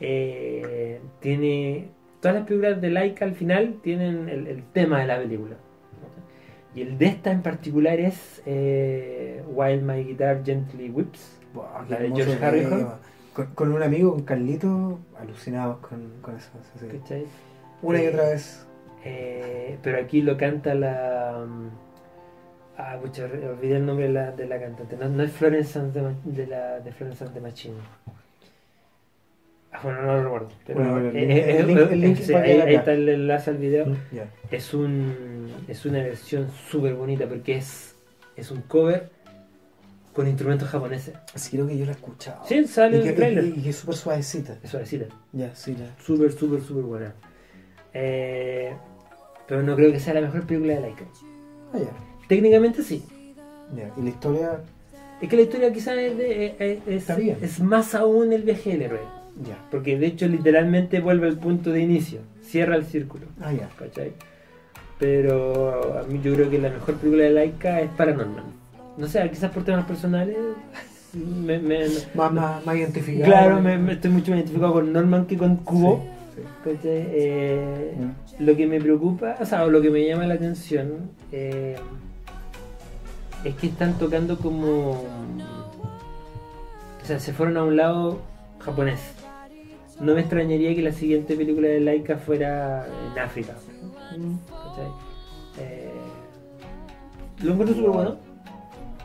[0.00, 1.88] Eh, tiene.
[2.20, 5.56] Todas las películas de Laika al final tienen el, el tema de la película.
[6.74, 11.38] Y el de esta en particular es eh, While My Guitar Gently Whips.
[11.54, 12.88] Wow, la de George Harrison.
[13.32, 16.50] Con, con un amigo, con Carlito, alucinados con, con eso.
[16.78, 16.86] sí.
[16.98, 17.24] ¿cachai?
[17.82, 18.66] Una y Eh, otra vez.
[19.04, 21.44] eh, pero aquí lo canta la.
[21.48, 21.68] mm,
[22.80, 24.96] Ah, pucha, olvidé el nombre de la, de la cantante.
[24.96, 26.00] No, no es Florence and the,
[26.30, 27.74] de la, de Florence and the Machine.
[29.78, 30.48] Ah, bueno, no lo recuerdo.
[30.66, 32.92] Pero Bueno, bueno, el eh, link- eh, el link- eh, link sí, a ahí, está
[32.92, 33.96] el enlace al video.
[34.12, 34.28] Ya.
[34.50, 37.94] Es, un, es una versión súper bonita porque es,
[38.36, 39.10] es un cover
[40.12, 41.14] con instrumentos japoneses.
[41.34, 42.42] Así creo que yo la he escuchado.
[42.46, 43.44] Sí, sale y que, el trailer.
[43.44, 44.58] y- y es súper suavecita.
[44.62, 45.06] Es suavecita.
[45.32, 45.86] Ya, sí, la.
[46.02, 47.14] Súper, súper, súper buena.
[47.94, 48.74] Eh,
[49.46, 51.04] pero no creo que sea la mejor película de Laika.
[51.72, 52.26] Ah, ya.
[52.28, 53.04] Técnicamente sí.
[53.74, 53.90] Ya.
[53.96, 54.60] Y la historia.
[55.20, 58.82] Es que la historia quizás es, de- es, es- es más aún el viaje del
[58.82, 59.17] héroe.
[59.46, 59.56] Ya.
[59.70, 62.20] Porque de hecho literalmente vuelve al punto de inicio.
[62.42, 63.26] Cierra el círculo.
[63.40, 63.68] Ah, ya.
[63.78, 64.12] ¿Cachai?
[64.98, 68.44] Pero a mí yo creo que la mejor película de Laika es Paranormal.
[68.96, 70.36] No sé, quizás por temas personales.
[71.14, 73.24] Me, me- Más, más, más identificado.
[73.24, 75.58] claro, me, me estoy mucho más identificado con Norman que con.
[75.58, 76.80] Sí, ¿cachai?
[76.84, 78.44] Eh, Mm.
[78.44, 81.76] Lo que me preocupa, o sea, o lo que me llama la atención eh,
[83.44, 84.90] es que están tocando como.
[87.02, 88.20] O sea, se fueron a un lado
[88.60, 89.00] japonés.
[90.00, 93.54] No me extrañaría que la siguiente película de Laika fuera en África.
[94.48, 94.90] ¿cachai?
[95.58, 95.90] Eh,
[97.42, 98.16] lo encuentro súper bueno.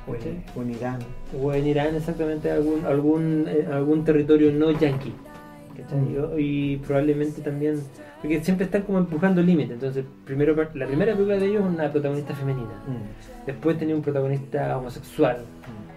[0.06, 1.00] O en, Irán.
[1.42, 5.14] O en Irán, exactamente, algún, algún, eh, algún territorio no yanqui.
[5.78, 6.00] ¿cachai?
[6.00, 6.40] Mm.
[6.40, 7.82] Y, y probablemente también.
[8.22, 9.74] Porque siempre están como empujando límites.
[9.74, 12.84] Entonces, primero la primera película de ellos es una protagonista femenina.
[12.88, 13.46] Mm.
[13.48, 15.38] Después tenía un protagonista homosexual.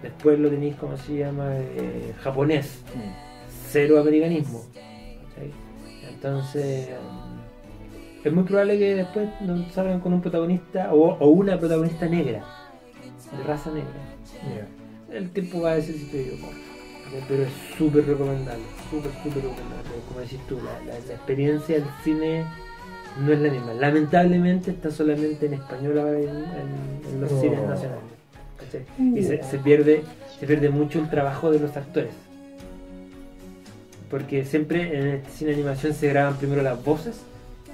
[0.01, 1.55] Después lo tenéis, como se llama?
[1.55, 2.83] Eh, japonés.
[3.67, 3.71] Mm.
[3.71, 4.63] Cero americanismo.
[6.09, 11.59] Entonces, mm, es muy probable que después nos salgan con un protagonista o, o una
[11.59, 12.43] protagonista negra.
[13.37, 13.89] De raza negra.
[15.11, 16.47] El tiempo va a decir si te digo.
[17.27, 18.63] Pero es súper recomendable.
[18.89, 19.89] Súper, súper recomendable.
[20.07, 22.45] Como decís tú, la, la- la experiencia del cine
[23.25, 23.73] no es la misma.
[23.73, 27.41] Lamentablemente está solamente en español ahora en, en- en los Oh.
[27.41, 28.03] cines nacionales.
[28.57, 28.85] ¿cachai?
[29.17, 30.03] Y se, se pierde,
[30.39, 32.11] se pierde mucho el trabajo de los actores.
[34.09, 37.21] Porque siempre en el cine de animación se graban primero las voces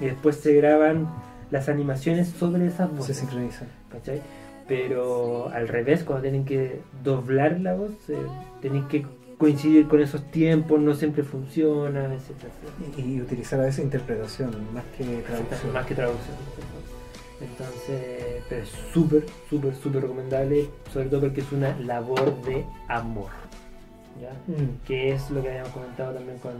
[0.00, 1.08] y después se graban
[1.50, 3.16] las animaciones sobre esas Se voces.
[3.18, 3.68] sincronizan.
[3.90, 4.20] ¿cachai?
[4.66, 8.16] pero al revés, cuando tienen que doblar la voz, eh,
[8.62, 9.04] tienen que
[9.36, 12.94] coincidir con esos tiempos, no siempre funciona, etcétera, etcétera.
[13.06, 15.72] Y, y utilizar a veces interpretación más que traducción.
[15.74, 16.36] Más que traducción.
[17.40, 23.28] Entonces, pero es súper, súper, súper recomendable, sobre todo porque es una labor de amor.
[24.20, 24.32] ¿Ya?
[24.46, 24.84] Mm.
[24.86, 26.54] Que es lo que habíamos comentado también con,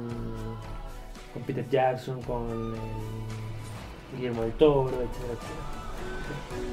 [1.33, 6.65] con Peter Jackson, con eh, Guillermo del Toro, etcétera, etcétera.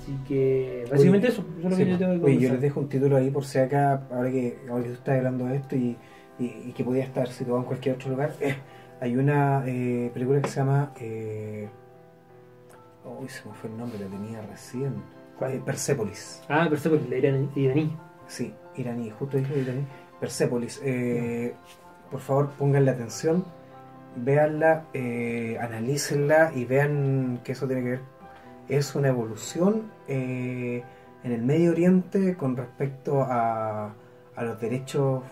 [0.00, 2.52] Así que, básicamente Oye, eso, eso es lo sí, que yo tengo que oye, yo
[2.52, 5.46] les dejo un título ahí por si acá, ahora que, ahora que tú estás hablando
[5.46, 5.96] de esto y,
[6.38, 8.32] y- y que podía estar situado en cualquier otro lugar.
[8.40, 8.56] eh,
[9.00, 10.92] hay una eh, película que se llama.
[11.00, 11.68] Eh,
[13.04, 14.94] uy, se me fue el nombre, la tenía recién.
[15.40, 16.42] Eh, Persepolis.
[16.48, 17.48] Ah, Persepolis, la iraní.
[17.56, 17.96] iraní.
[18.26, 19.84] Sí, iraní, justo dije iraní.
[20.20, 20.80] Persepolis.
[20.84, 21.54] Eh,
[22.10, 23.44] por favor, pónganle atención,
[24.16, 28.00] véanla, eh, analícenla y vean que eso tiene que ver.
[28.68, 30.82] Es una evolución eh,
[31.24, 33.92] en el Medio Oriente con respecto a,
[34.36, 35.22] a los derechos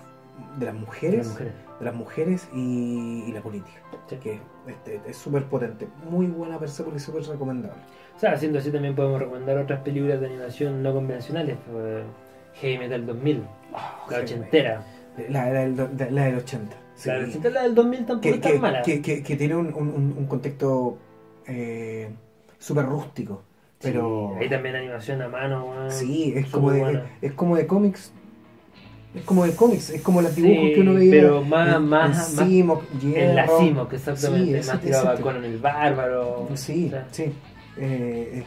[0.59, 1.55] de las mujeres, De las mujeres.
[1.79, 3.77] de las mujeres y, y la política.
[4.23, 7.77] Que este, es súper potente, muy buena Persepolis, súper recomendable.
[8.17, 11.57] O sea, haciendo así también podemos recomendar otras películas de animación no convencionales.
[11.71, 12.05] pues,
[12.55, 13.45] Heavy Metal 2000,
[14.11, 14.83] la ochentera.
[15.29, 16.77] La, la de- la del 80.
[16.95, 17.09] sí.
[17.09, 18.83] La del 80, la del 2000 tampoco que, es tan que- mala.
[18.83, 20.99] que- que- que tiene un, un- contexto
[21.47, 22.09] eh,
[22.59, 23.43] súper rústico.
[23.81, 25.91] Pero Sí, ahí también animación a mano, weón.
[25.91, 28.13] sí, es como, de, es como de cómics.
[29.15, 31.11] Es como de cómics, es como los dibujos Sí, que uno veía.
[31.13, 33.59] pero más, en, más, en más en la Hierro.
[33.61, 36.49] Simoc, exactamente, Sí, más tirado ese a Conan el Bárbaro.
[36.55, 37.23] Sí, o sea, sí.
[37.23, 37.33] Eh,
[37.79, 38.45] eh,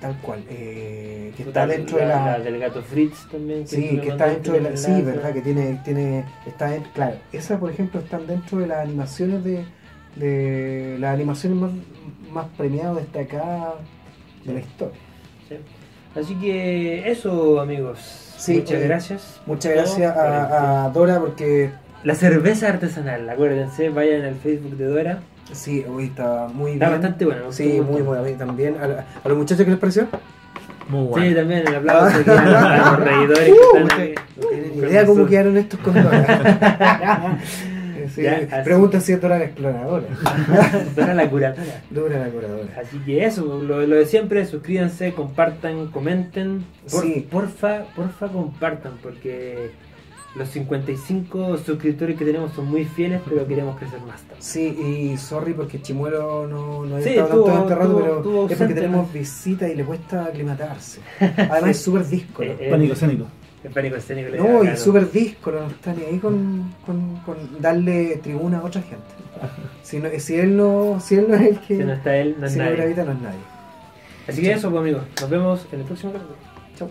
[0.00, 0.42] tal cual.
[0.48, 2.38] eh, que está dentro de la.
[2.38, 3.66] del gato Fritz también.
[3.66, 4.76] Sí, que está dentro de la.
[4.76, 5.80] Sí, verdad, que tiene.
[5.84, 9.64] tiene está en- claro, esas, por ejemplo, están dentro de las animaciones de.
[10.16, 11.70] de las animaciones más,
[12.32, 13.74] más premiadas, destacadas
[14.44, 14.98] de la historia.
[15.48, 15.56] Sí.
[16.18, 17.98] Así que eso, amigos.
[18.36, 19.40] Sí, Muchas oye, gracias.
[19.46, 21.70] Muchas gracias a, a Dora porque.
[22.02, 25.18] La cerveza artesanal, acuérdense, vayan al Facebook de Dora.
[25.52, 27.00] Sí, hoy está muy Está bien.
[27.00, 28.22] bastante bueno, Sí, muy bueno.
[28.38, 28.76] También.
[28.80, 30.06] A, la- a los muchachos, ¿qué les pareció?
[30.88, 34.88] Muy Sí, también el aplauso aquí a los reidores que Uh, están no tienen Con
[34.88, 37.38] idea cómo quedaron estos con Dora.
[38.14, 40.06] Sí, Ya, así- pregunta si es Dora la exploradora.
[40.96, 41.82] Dora la curadora.
[41.90, 42.68] Dora la curadora.
[42.80, 46.64] Así que eso, lo, lo de siempre, suscríbanse, compartan, comenten.
[46.90, 47.28] Por- Sí.
[47.30, 49.70] Porfa, porfa, compartan, porque
[50.36, 54.20] los 55 suscriptores que tenemos son muy fieles, pero queremos crecer más.
[54.20, 54.42] también.
[54.42, 54.66] Sí,
[55.12, 58.74] y sorry porque Chimuelo no, no ha Sí, estado tanto este rato, pero es porque
[58.74, 61.00] tenemos visita y le cuesta aclimatarse.
[61.20, 62.50] Además es súper díscolo.
[62.52, 63.26] Eh, eh, Pánico escénico.
[63.62, 68.16] El pánico escénico No, y súper díscolo, no está ni ahí con, con, con darle
[68.22, 69.04] tribuna a otra gente.
[69.82, 72.36] Si, no, si, él no, si él no es el que Si no está él,
[72.38, 72.76] no es si no nadie.
[72.76, 73.38] gravita, no es nadie.
[74.28, 76.36] Así que eso, pues amigos, nos vemos en el próximo capítulo.
[76.78, 76.90] Chau.